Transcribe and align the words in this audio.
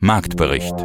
Marktbericht. 0.00 0.76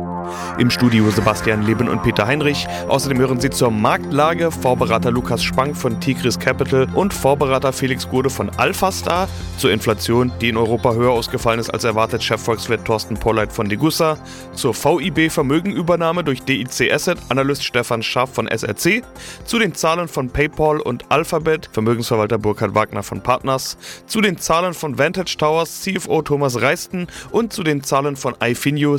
Im 0.58 0.72
Studio 0.72 1.10
Sebastian 1.12 1.64
Leben 1.64 1.88
und 1.88 2.02
Peter 2.02 2.26
Heinrich. 2.26 2.66
Außerdem 2.88 3.20
hören 3.20 3.40
Sie 3.40 3.52
zur 3.52 3.70
Marktlage 3.70 4.50
Vorberater 4.50 5.12
Lukas 5.12 5.44
Spang 5.44 5.76
von 5.76 6.00
Tigris 6.00 6.40
Capital 6.40 6.88
und 6.96 7.14
Vorberater 7.14 7.74
Felix 7.74 8.10
Gurde 8.10 8.32
von 8.32 8.50
Alphastar. 8.58 9.28
Zur 9.58 9.72
Inflation, 9.72 10.32
die 10.42 10.50
in 10.50 10.58
Europa 10.58 10.94
höher 10.94 11.12
ausgefallen 11.12 11.60
ist 11.60 11.70
als 11.70 11.84
erwartet, 11.84 12.24
Chefvolkswirt 12.24 12.86
Thorsten 12.86 13.16
Polleit 13.16 13.52
von 13.52 13.70
Degussa. 13.70 14.18
Zur 14.54 14.74
VIB 14.74 15.30
Vermögenübernahme 15.30 16.24
durch 16.24 16.42
DIC 16.42 16.92
Asset, 16.92 17.20
Analyst 17.30 17.64
Stefan 17.64 18.02
Scharf 18.02 18.34
von 18.34 18.48
SRC. 18.48 19.04
Zu 19.46 19.60
den 19.60 19.76
Zahlen 19.76 20.08
von 20.08 20.30
PayPal 20.30 20.80
und 20.80 21.12
Alphabet, 21.12 21.70
Vermögensverwalter 21.72 22.40
Burkhard 22.40 22.74
Wagner 22.74 23.04
von 23.04 23.22
Partners. 23.22 23.78
Zu 24.08 24.22
den 24.22 24.38
Zahlen 24.40 24.74
von 24.74 24.98
Vantage 24.98 25.36
Towers, 25.38 25.82
CFO 25.82 26.22
Thomas 26.24 26.62
Reisten 26.62 27.08
und 27.32 27.54
zu 27.54 27.64
den 27.64 27.84
Zahlen 27.84 28.16
von 28.16 28.36
iFinio, 28.42 28.98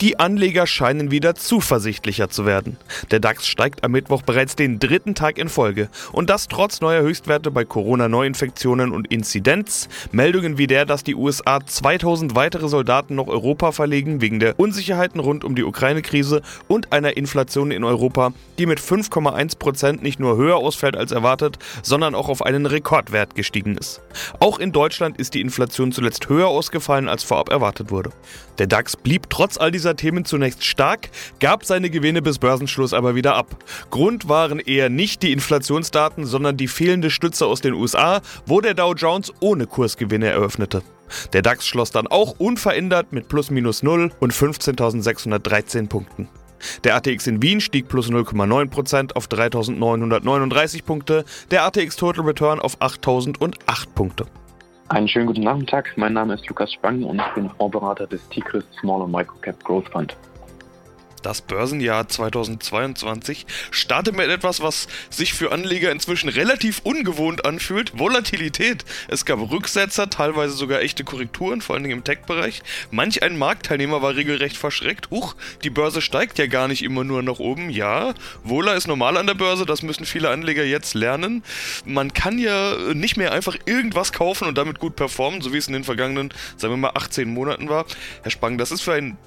Die 0.00 0.20
Anleger 0.20 0.68
scheinen 0.68 1.10
wieder 1.10 1.34
zuversichtlicher 1.34 2.28
zu 2.30 2.46
werden. 2.46 2.76
Der 3.10 3.18
DAX 3.18 3.48
steigt 3.48 3.82
am 3.82 3.90
Mittwoch 3.90 4.22
bereits 4.22 4.54
den 4.54 4.78
dritten 4.78 5.16
Tag 5.16 5.38
in 5.38 5.48
Folge. 5.48 5.88
Und 6.12 6.30
das 6.30 6.46
trotz 6.46 6.80
neuer 6.80 7.02
Höchstwerte 7.02 7.50
bei 7.50 7.64
Corona-Neuinfektionen 7.64 8.92
und 8.92 9.08
Inzidenz. 9.08 9.88
Meldungen 10.12 10.56
wie 10.56 10.68
der, 10.68 10.84
dass 10.84 11.02
die 11.02 11.16
USA 11.16 11.58
2000 11.66 12.36
weitere 12.36 12.68
Soldaten 12.68 13.16
nach 13.16 13.26
Europa 13.26 13.72
verlegen 13.72 14.20
wegen 14.20 14.38
der 14.38 14.56
Unsicherheiten 14.60 15.18
rund 15.20 15.42
um 15.42 15.56
die 15.56 15.64
Ukraine-Krise 15.64 16.42
und 16.68 16.92
einer 16.92 17.16
Inflation 17.16 17.72
in 17.72 17.82
Europa, 17.82 18.32
die 18.60 18.66
mit 18.66 18.78
5,1 18.78 19.58
Prozent 19.58 20.04
nicht 20.04 20.20
nur 20.20 20.36
höher 20.36 20.58
ausfällt 20.58 20.96
als 20.96 21.10
erwartet, 21.10 21.58
sondern 21.82 22.14
auch 22.14 22.28
auf 22.28 22.42
einen 22.42 22.66
Rekordwert 22.66 23.34
gestiegen 23.34 23.76
ist. 23.76 24.00
Auch 24.38 24.60
in 24.60 24.70
Deutschland 24.70 25.18
ist 25.18 25.34
die 25.34 25.40
Inflation 25.40 25.90
zuletzt 25.90 26.28
höher 26.28 26.46
ausgefallen 26.46 27.08
als 27.08 27.24
vorab 27.24 27.48
erwartet 27.48 27.90
wurde. 27.90 28.12
Der 28.58 28.66
DAX 28.66 28.96
blieb 28.96 29.30
trotz 29.30 29.56
all 29.56 29.70
dieser 29.70 29.96
Themen 29.96 30.24
zunächst 30.24 30.64
stark, 30.64 31.10
gab 31.40 31.64
seine 31.64 31.90
Gewinne 31.90 32.22
bis 32.22 32.38
Börsenschluss 32.38 32.92
aber 32.92 33.14
wieder 33.14 33.36
ab. 33.36 33.56
Grund 33.90 34.28
waren 34.28 34.58
eher 34.58 34.88
nicht 34.90 35.22
die 35.22 35.32
Inflationsdaten, 35.32 36.26
sondern 36.26 36.56
die 36.56 36.68
fehlende 36.68 37.10
Stütze 37.10 37.46
aus 37.46 37.60
den 37.60 37.74
USA, 37.74 38.20
wo 38.46 38.60
der 38.60 38.74
Dow 38.74 38.94
Jones 38.94 39.32
ohne 39.40 39.66
Kursgewinne 39.66 40.26
eröffnete. 40.26 40.82
Der 41.32 41.42
DAX 41.42 41.66
schloss 41.66 41.90
dann 41.90 42.06
auch 42.06 42.38
unverändert 42.38 43.12
mit 43.12 43.28
plus 43.28 43.50
minus 43.50 43.82
0 43.82 44.10
und 44.20 44.32
15.613 44.32 45.88
Punkten. 45.88 46.28
Der 46.84 46.96
ATX 46.96 47.26
in 47.26 47.40
Wien 47.40 47.60
stieg 47.60 47.88
plus 47.88 48.10
0,9% 48.10 49.12
auf 49.14 49.28
3.939 49.28 50.84
Punkte, 50.84 51.24
der 51.50 51.64
ATX 51.64 51.96
Total 51.96 52.24
Return 52.24 52.58
auf 52.58 52.80
8.008 52.80 53.54
Punkte. 53.94 54.26
Einen 54.90 55.06
schönen 55.06 55.26
guten 55.26 55.42
Nachmittag. 55.42 55.92
Mein 55.96 56.14
Name 56.14 56.32
ist 56.32 56.48
Lukas 56.48 56.72
Spang 56.72 57.02
und 57.04 57.20
ich 57.20 57.34
bin 57.34 57.50
Vorberater 57.50 58.06
des 58.06 58.26
Tigris 58.30 58.64
Small 58.80 59.02
and 59.02 59.12
Microcap 59.12 59.62
Growth 59.62 59.86
Fund. 59.90 60.16
Das 61.28 61.42
Börsenjahr 61.42 62.08
2022 62.08 63.44
startet 63.70 64.16
mit 64.16 64.30
etwas, 64.30 64.62
was 64.62 64.88
sich 65.10 65.34
für 65.34 65.52
Anleger 65.52 65.92
inzwischen 65.92 66.30
relativ 66.30 66.80
ungewohnt 66.84 67.44
anfühlt. 67.44 67.98
Volatilität. 67.98 68.86
Es 69.08 69.26
gab 69.26 69.38
Rücksetzer, 69.38 70.08
teilweise 70.08 70.54
sogar 70.54 70.80
echte 70.80 71.04
Korrekturen, 71.04 71.60
vor 71.60 71.74
allen 71.74 71.82
Dingen 71.82 71.98
im 71.98 72.04
Tech-Bereich. 72.04 72.62
Manch 72.90 73.22
ein 73.22 73.36
Marktteilnehmer 73.36 74.00
war 74.00 74.16
regelrecht 74.16 74.56
verschreckt. 74.56 75.10
Huch, 75.10 75.36
die 75.64 75.68
Börse 75.68 76.00
steigt 76.00 76.38
ja 76.38 76.46
gar 76.46 76.66
nicht 76.66 76.82
immer 76.82 77.04
nur 77.04 77.22
nach 77.22 77.40
oben. 77.40 77.68
Ja, 77.68 78.14
Wohler 78.42 78.74
ist 78.74 78.86
normal 78.86 79.18
an 79.18 79.26
der 79.26 79.34
Börse, 79.34 79.66
das 79.66 79.82
müssen 79.82 80.06
viele 80.06 80.30
Anleger 80.30 80.64
jetzt 80.64 80.94
lernen. 80.94 81.44
Man 81.84 82.14
kann 82.14 82.38
ja 82.38 82.74
nicht 82.94 83.18
mehr 83.18 83.32
einfach 83.32 83.58
irgendwas 83.66 84.14
kaufen 84.14 84.48
und 84.48 84.56
damit 84.56 84.78
gut 84.78 84.96
performen, 84.96 85.42
so 85.42 85.52
wie 85.52 85.58
es 85.58 85.66
in 85.66 85.74
den 85.74 85.84
vergangenen, 85.84 86.32
sagen 86.56 86.72
wir 86.72 86.78
mal, 86.78 86.92
18 86.94 87.28
Monaten 87.28 87.68
war. 87.68 87.84
Herr 88.22 88.30
Spang, 88.30 88.56
das 88.56 88.72
ist 88.72 88.80
für 88.80 88.94
einen 88.94 89.18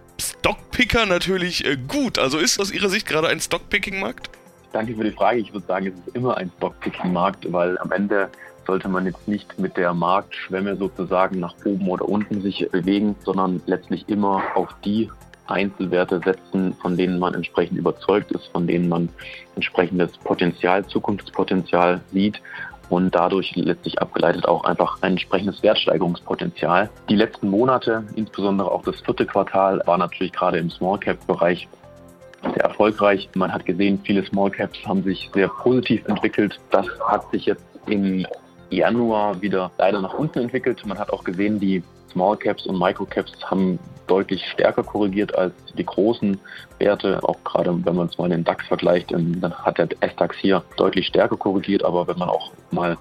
Stockpicker 0.41 1.05
natürlich 1.05 1.65
äh, 1.65 1.77
gut. 1.87 2.17
Also 2.17 2.39
ist 2.39 2.59
aus 2.59 2.71
Ihrer 2.71 2.89
Sicht 2.89 3.07
gerade 3.07 3.27
ein 3.27 3.39
Stockpicking-Markt? 3.39 4.31
Danke 4.73 4.95
für 4.95 5.03
die 5.03 5.11
Frage. 5.11 5.39
Ich 5.39 5.53
würde 5.53 5.67
sagen, 5.67 5.85
es 5.85 6.07
ist 6.07 6.15
immer 6.15 6.35
ein 6.35 6.51
Stockpicking-Markt, 6.57 7.51
weil 7.53 7.77
am 7.77 7.91
Ende 7.91 8.27
sollte 8.65 8.89
man 8.89 9.05
jetzt 9.05 9.27
nicht 9.27 9.59
mit 9.59 9.77
der 9.77 9.93
Marktschwemme 9.93 10.75
sozusagen 10.77 11.39
nach 11.39 11.53
oben 11.63 11.87
oder 11.87 12.09
unten 12.09 12.41
sich 12.41 12.67
bewegen, 12.71 13.15
sondern 13.23 13.61
letztlich 13.67 14.09
immer 14.09 14.41
auf 14.55 14.69
die 14.83 15.11
Einzelwerte 15.45 16.19
setzen, 16.25 16.73
von 16.81 16.97
denen 16.97 17.19
man 17.19 17.35
entsprechend 17.35 17.77
überzeugt 17.77 18.31
ist, 18.31 18.47
von 18.47 18.65
denen 18.65 18.89
man 18.89 19.09
entsprechendes 19.55 20.17
Potenzial, 20.17 20.87
Zukunftspotenzial 20.87 22.01
sieht 22.11 22.41
und 22.91 23.15
dadurch 23.15 23.55
letztlich 23.55 23.99
abgeleitet 24.01 24.45
auch 24.45 24.65
einfach 24.65 25.01
ein 25.01 25.13
entsprechendes 25.13 25.63
Wertsteigerungspotenzial. 25.63 26.89
Die 27.09 27.15
letzten 27.15 27.49
Monate, 27.49 28.03
insbesondere 28.15 28.69
auch 28.69 28.83
das 28.83 28.99
vierte 28.99 29.25
Quartal, 29.25 29.81
war 29.85 29.97
natürlich 29.97 30.33
gerade 30.33 30.57
im 30.57 30.69
Small 30.69 30.99
Cap 30.99 31.25
Bereich 31.25 31.69
sehr 32.43 32.63
erfolgreich. 32.63 33.29
Man 33.33 33.53
hat 33.53 33.65
gesehen, 33.65 33.99
viele 34.03 34.25
Small 34.25 34.51
Caps 34.51 34.77
haben 34.85 35.03
sich 35.03 35.29
sehr 35.33 35.47
positiv 35.47 36.05
entwickelt. 36.07 36.59
Das 36.71 36.85
hat 37.07 37.31
sich 37.31 37.45
jetzt 37.45 37.63
im 37.87 38.25
Januar 38.69 39.41
wieder 39.41 39.71
leider 39.77 40.01
nach 40.01 40.13
unten 40.13 40.39
entwickelt. 40.39 40.85
Man 40.85 40.99
hat 40.99 41.11
auch 41.11 41.23
gesehen, 41.23 41.59
die 41.61 41.81
Small 42.11 42.37
Caps 42.37 42.65
und 42.65 42.79
Micro 42.79 43.05
Caps 43.05 43.33
haben 43.43 43.79
deutlich 44.07 44.45
stärker 44.47 44.83
korrigiert 44.83 45.35
als 45.35 45.53
die 45.77 45.85
großen 45.85 46.37
Werte. 46.79 47.19
Auch 47.23 47.41
gerade 47.43 47.73
wenn 47.85 47.95
man 47.95 48.07
es 48.07 48.17
mal 48.17 48.25
in 48.25 48.31
den 48.31 48.43
DAX 48.43 48.65
vergleicht, 48.67 49.11
dann 49.11 49.53
hat 49.53 49.77
der 49.77 49.87
S-DAX 50.01 50.37
hier 50.37 50.63
deutlich 50.77 51.07
stärker 51.07 51.37
korrigiert. 51.37 51.83
Aber 51.83 52.07
wenn 52.07 52.17
man 52.17 52.29
auch 52.29 52.51
mal 52.71 52.97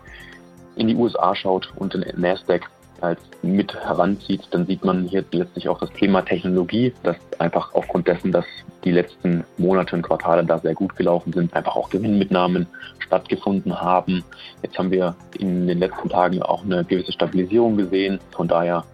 in 0.76 0.88
die 0.88 0.94
USA 0.94 1.34
schaut 1.34 1.72
und 1.76 1.94
den 1.94 2.04
Nasdaq 2.16 2.70
als 3.00 3.20
mit 3.42 3.74
heranzieht, 3.74 4.42
dann 4.50 4.66
sieht 4.66 4.84
man 4.84 5.04
hier 5.04 5.24
letztlich 5.32 5.68
auch 5.68 5.78
das 5.78 5.90
Thema 5.90 6.22
Technologie, 6.22 6.92
dass 7.02 7.16
einfach 7.38 7.74
aufgrund 7.74 8.06
dessen, 8.06 8.30
dass 8.30 8.44
die 8.84 8.92
letzten 8.92 9.44
Monate 9.56 9.96
und 9.96 10.02
Quartale 10.02 10.44
da 10.44 10.58
sehr 10.58 10.74
gut 10.74 10.94
gelaufen 10.96 11.32
sind, 11.32 11.54
einfach 11.54 11.76
auch 11.76 11.90
Gewinnmitnahmen 11.90 12.66
stattgefunden 12.98 13.80
haben. 13.80 14.22
Jetzt 14.62 14.78
haben 14.78 14.90
wir 14.90 15.16
in 15.38 15.66
den 15.66 15.78
letzten 15.78 16.08
Tagen 16.08 16.42
auch 16.42 16.62
eine 16.64 16.84
gewisse 16.84 17.12
Stabilisierung 17.12 17.76
gesehen. 17.76 18.20
Von 18.32 18.48
daher 18.48 18.84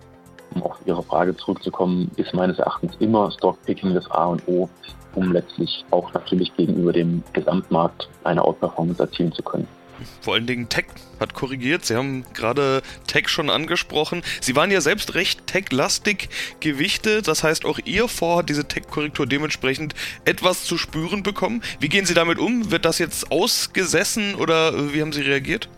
um 0.55 0.63
auf 0.63 0.77
Ihre 0.85 1.03
Frage 1.03 1.37
zurückzukommen, 1.37 2.11
ist 2.17 2.35
meines 2.35 2.59
Erachtens 2.59 2.95
immer 3.01 3.31
Stockpicking 3.31 3.95
das 3.95 4.11
A 4.11 4.27
und 4.27 4.47
O, 4.47 4.69
um 5.15 5.33
letztlich 5.33 5.85
auch 5.91 6.13
natürlich 6.13 6.55
gegenüber 6.57 6.93
dem 6.93 7.23
Gesamtmarkt 7.33 8.09
eine 8.25 8.43
Outperformance 8.43 9.03
erzielen 9.03 9.33
zu 9.33 9.43
können. 9.43 9.67
Vor 10.21 10.35
allen 10.35 10.47
Dingen 10.47 10.69
Tech 10.69 10.87
hat 11.21 11.35
korrigiert. 11.35 11.85
Sie 11.85 11.97
haben 11.97 12.25
gerade 12.35 12.83
Tech 13.07 13.29
schon 13.29 13.49
angesprochen. 13.49 14.23
Sie 14.41 14.55
waren 14.57 14.71
ja 14.71 14.81
selbst 14.81 15.15
recht 15.15 15.47
tech-lastig 15.47 16.29
gewichtet. 16.61 17.29
Das 17.29 17.43
heißt, 17.43 17.65
auch 17.65 17.79
Ihr 17.85 18.09
Fonds 18.09 18.41
hat 18.41 18.49
diese 18.49 18.67
Tech-Korrektur 18.67 19.27
dementsprechend 19.27 19.95
etwas 20.25 20.65
zu 20.65 20.77
spüren 20.77 21.23
bekommen. 21.23 21.63
Wie 21.81 21.89
gehen 21.89 22.05
Sie 22.05 22.15
damit 22.15 22.39
um? 22.39 22.71
Wird 22.71 22.85
das 22.85 22.99
jetzt 22.99 23.31
ausgesessen 23.31 24.35
oder 24.35 24.93
wie 24.93 25.01
haben 25.01 25.13
Sie 25.13 25.23
reagiert? 25.23 25.69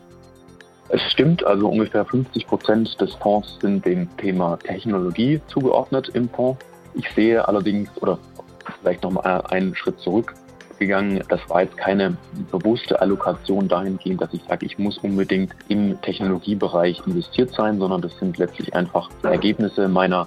Es 0.91 1.03
stimmt, 1.12 1.44
also 1.44 1.69
ungefähr 1.69 2.04
50 2.04 2.47
Prozent 2.47 3.00
des 3.00 3.15
Fonds 3.16 3.59
sind 3.60 3.84
dem 3.84 4.09
Thema 4.16 4.56
Technologie 4.56 5.41
zugeordnet 5.49 6.09
im 6.15 6.28
Fonds. 6.31 6.65
Ich 6.94 7.10
sehe 7.10 7.47
allerdings, 7.47 7.91
oder 8.00 8.19
vielleicht 8.81 9.03
nochmal 9.03 9.43
einen 9.50 9.75
Schritt 9.75 9.98
zurückgegangen, 10.00 11.22
das 11.28 11.41
war 11.48 11.62
jetzt 11.62 11.77
keine 11.77 12.16
bewusste 12.51 13.01
Allokation 13.03 13.68
dahingehend, 13.68 14.22
dass 14.22 14.33
ich 14.33 14.42
sage, 14.48 14.65
ich 14.65 14.78
muss 14.78 14.97
unbedingt 14.98 15.54
im 15.68 16.01
Technologiebereich 16.01 17.03
investiert 17.07 17.51
sein, 17.53 17.78
sondern 17.78 18.01
das 18.01 18.16
sind 18.18 18.39
letztlich 18.39 18.74
einfach 18.74 19.10
Ergebnisse 19.22 19.89
meiner 19.89 20.27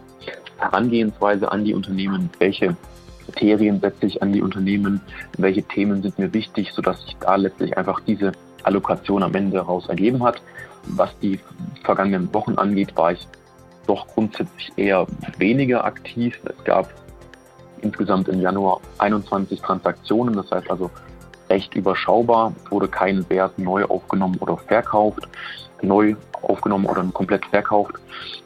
Herangehensweise 0.58 1.52
an 1.52 1.66
die 1.66 1.74
Unternehmen, 1.74 2.30
welche 2.38 2.78
Kriterien 3.26 3.80
setze 3.80 4.06
ich 4.06 4.22
an 4.22 4.32
die 4.32 4.42
Unternehmen, 4.44 5.02
welche 5.38 5.64
Themen 5.64 6.04
sind 6.04 6.20
mir 6.20 6.32
wichtig, 6.34 6.72
sodass 6.74 7.04
ich 7.08 7.16
da 7.18 7.36
letztlich 7.36 7.76
einfach 7.78 8.00
diese 8.02 8.32
Allokation 8.64 9.24
am 9.24 9.34
Ende 9.34 9.58
daraus 9.58 9.88
ergeben 9.90 10.24
hat. 10.24 10.42
Was 10.84 11.18
die 11.20 11.40
vergangenen 11.84 12.34
Wochen 12.34 12.56
angeht, 12.56 12.96
war 12.98 13.14
ich 13.14 13.28
doch 13.88 14.08
grundsätzlich 14.08 14.72
eher 14.76 15.06
weniger 15.38 15.84
aktiv. 15.86 16.40
Es 16.46 16.64
gab 16.64 16.90
insgesamt 17.82 18.28
im 18.30 18.42
Januar 18.42 18.80
21 19.00 19.62
Transaktionen, 19.62 20.36
das 20.36 20.52
heißt 20.52 20.70
also 20.70 20.90
recht 21.50 21.76
überschaubar, 21.76 22.54
wurde 22.70 22.88
kein 22.88 23.30
Wert 23.30 23.58
neu 23.60 23.84
aufgenommen 23.86 24.38
oder 24.40 24.58
verkauft, 24.58 25.28
neu 25.82 26.16
aufgenommen 26.42 26.86
oder 26.86 27.04
komplett 27.14 27.46
verkauft. 27.48 27.96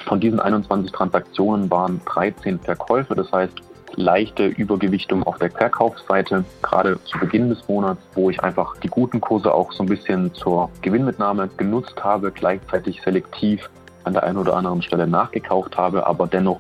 Von 0.06 0.20
diesen 0.20 0.40
21 0.40 0.92
Transaktionen 0.92 1.70
waren 1.70 2.02
13 2.06 2.60
Verkäufe, 2.60 3.16
das 3.16 3.32
heißt 3.32 3.62
leichte 3.96 4.46
Übergewichtung 4.46 5.24
auf 5.24 5.38
der 5.38 5.52
Verkaufsseite, 5.52 6.44
gerade 6.62 7.00
zu 7.06 7.18
Beginn 7.20 7.50
des 7.50 7.68
Monats, 7.68 8.02
wo 8.14 8.30
ich 8.30 8.42
einfach 8.44 8.78
die 8.78 8.88
guten 8.88 9.22
Kurse 9.22 9.54
auch 9.54 9.72
so 9.72 9.84
ein 9.84 9.90
bisschen 9.90 10.34
zur 10.34 10.70
Gewinnmitnahme 10.82 11.50
genutzt 11.58 12.04
habe, 12.04 12.32
gleichzeitig 12.32 13.02
selektiv 13.02 13.70
an 14.04 14.14
der 14.14 14.24
einen 14.24 14.38
oder 14.38 14.56
anderen 14.56 14.82
Stelle 14.82 15.08
nachgekauft 15.08 15.78
habe, 15.78 16.06
aber 16.06 16.28
dennoch 16.28 16.60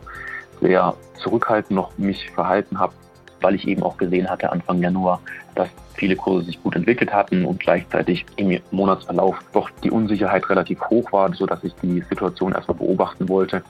sehr 0.61 0.95
zurückhaltend 1.21 1.71
noch 1.71 1.97
mich 1.97 2.29
verhalten 2.31 2.79
habe, 2.79 2.93
weil 3.41 3.55
ich 3.55 3.67
eben 3.67 3.83
auch 3.83 3.97
gesehen 3.97 4.29
hatte 4.29 4.51
Anfang 4.51 4.81
Januar, 4.81 5.21
dass 5.55 5.69
viele 5.95 6.15
Kurse 6.15 6.45
sich 6.45 6.61
gut 6.61 6.75
entwickelt 6.75 7.13
hatten 7.13 7.45
und 7.45 7.59
gleichzeitig 7.59 8.25
im 8.35 8.59
Monatsverlauf 8.71 9.37
doch 9.53 9.69
die 9.83 9.91
Unsicherheit 9.91 10.49
relativ 10.49 10.81
hoch 10.89 11.11
war, 11.11 11.33
sodass 11.33 11.63
ich 11.63 11.73
die 11.81 12.01
Situation 12.09 12.53
erstmal 12.53 12.77
beobachten 12.77 13.29
wollte 13.29 13.63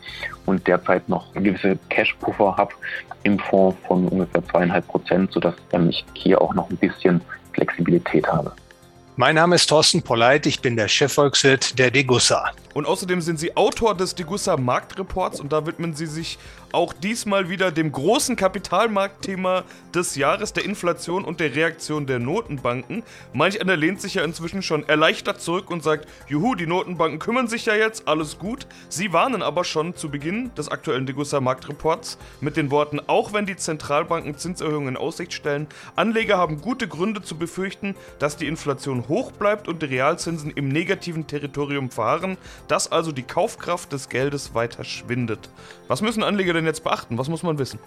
und 0.45 0.65
derzeit 0.67 1.07
noch 1.07 1.31
gewisse 1.33 1.77
Cash-Puffer 1.89 2.57
habe 2.57 2.73
im 3.23 3.39
Fonds 3.39 3.77
von 3.87 4.07
ungefähr 4.07 4.43
zweieinhalb 4.45 4.87
Prozent, 4.87 5.31
sodass 5.31 5.55
ich 5.89 6.05
hier 6.13 6.41
auch 6.41 6.53
noch 6.53 6.69
ein 6.69 6.77
bisschen 6.77 7.21
Flexibilität 7.53 8.27
habe. 8.27 8.51
Mein 9.17 9.35
Name 9.35 9.55
ist 9.55 9.67
Thorsten 9.67 10.01
Polleit, 10.01 10.45
ich 10.45 10.59
bin 10.59 10.75
der 10.75 10.87
Chefvolkswirt 10.87 11.79
der 11.79 11.89
Degussa. 11.89 12.51
Und 12.75 12.87
außerdem 12.87 13.21
sind 13.21 13.39
Sie 13.39 13.55
Autor 13.55 13.95
des 13.95 14.15
Degussa 14.15 14.57
Marktreports 14.57 15.39
und 15.39 15.53
da 15.53 15.65
widmen 15.65 15.93
Sie 15.93 16.07
sich 16.07 16.37
auch 16.73 16.91
diesmal 16.91 17.47
wieder 17.47 17.71
dem 17.71 17.89
großen 17.89 18.35
Kapitalmarktthema 18.35 19.63
des 19.93 20.17
Jahres, 20.17 20.51
der 20.51 20.65
Inflation 20.65 21.23
und 21.23 21.39
der 21.39 21.55
Reaktion 21.55 22.05
der 22.05 22.19
Notenbanken. 22.19 23.03
Manch 23.31 23.61
einer 23.61 23.77
lehnt 23.77 24.01
sich 24.01 24.15
ja 24.15 24.25
inzwischen 24.25 24.61
schon 24.61 24.83
erleichtert 24.89 25.39
zurück 25.39 25.71
und 25.71 25.83
sagt, 25.83 26.05
juhu, 26.27 26.53
die 26.55 26.67
Notenbanken 26.67 27.19
kümmern 27.19 27.47
sich 27.47 27.65
ja 27.65 27.75
jetzt, 27.75 28.09
alles 28.09 28.39
gut. 28.39 28.67
Sie 28.89 29.13
warnen 29.13 29.41
aber 29.41 29.63
schon 29.63 29.95
zu 29.95 30.09
Beginn 30.09 30.53
des 30.55 30.67
aktuellen 30.67 31.05
Degussa 31.05 31.39
Marktreports 31.39 32.17
mit 32.41 32.57
den 32.57 32.71
Worten, 32.71 32.99
auch 33.07 33.31
wenn 33.31 33.45
die 33.45 33.55
Zentralbanken 33.55 34.37
Zinserhöhungen 34.37 34.89
in 34.89 34.97
Aussicht 34.97 35.31
stellen, 35.31 35.67
Anleger 35.95 36.37
haben 36.37 36.59
gute 36.59 36.89
Gründe 36.89 37.21
zu 37.21 37.37
befürchten, 37.37 37.95
dass 38.19 38.35
die 38.35 38.47
Inflation 38.47 39.07
hoch 39.07 39.31
bleibt 39.31 39.69
und 39.69 39.81
die 39.81 39.85
Realzinsen 39.85 40.51
im 40.51 40.67
negativen 40.67 41.25
Territorium 41.25 41.89
fahren 41.89 42.37
dass 42.67 42.91
also 42.91 43.11
die 43.11 43.23
Kaufkraft 43.23 43.91
des 43.91 44.09
Geldes 44.09 44.53
weiter 44.53 44.83
schwindet. 44.83 45.49
Was 45.87 46.01
müssen 46.01 46.23
Anleger 46.23 46.53
denn 46.53 46.65
jetzt 46.65 46.83
beachten? 46.83 47.17
Was 47.17 47.29
muss 47.29 47.43
man 47.43 47.57
wissen? 47.57 47.79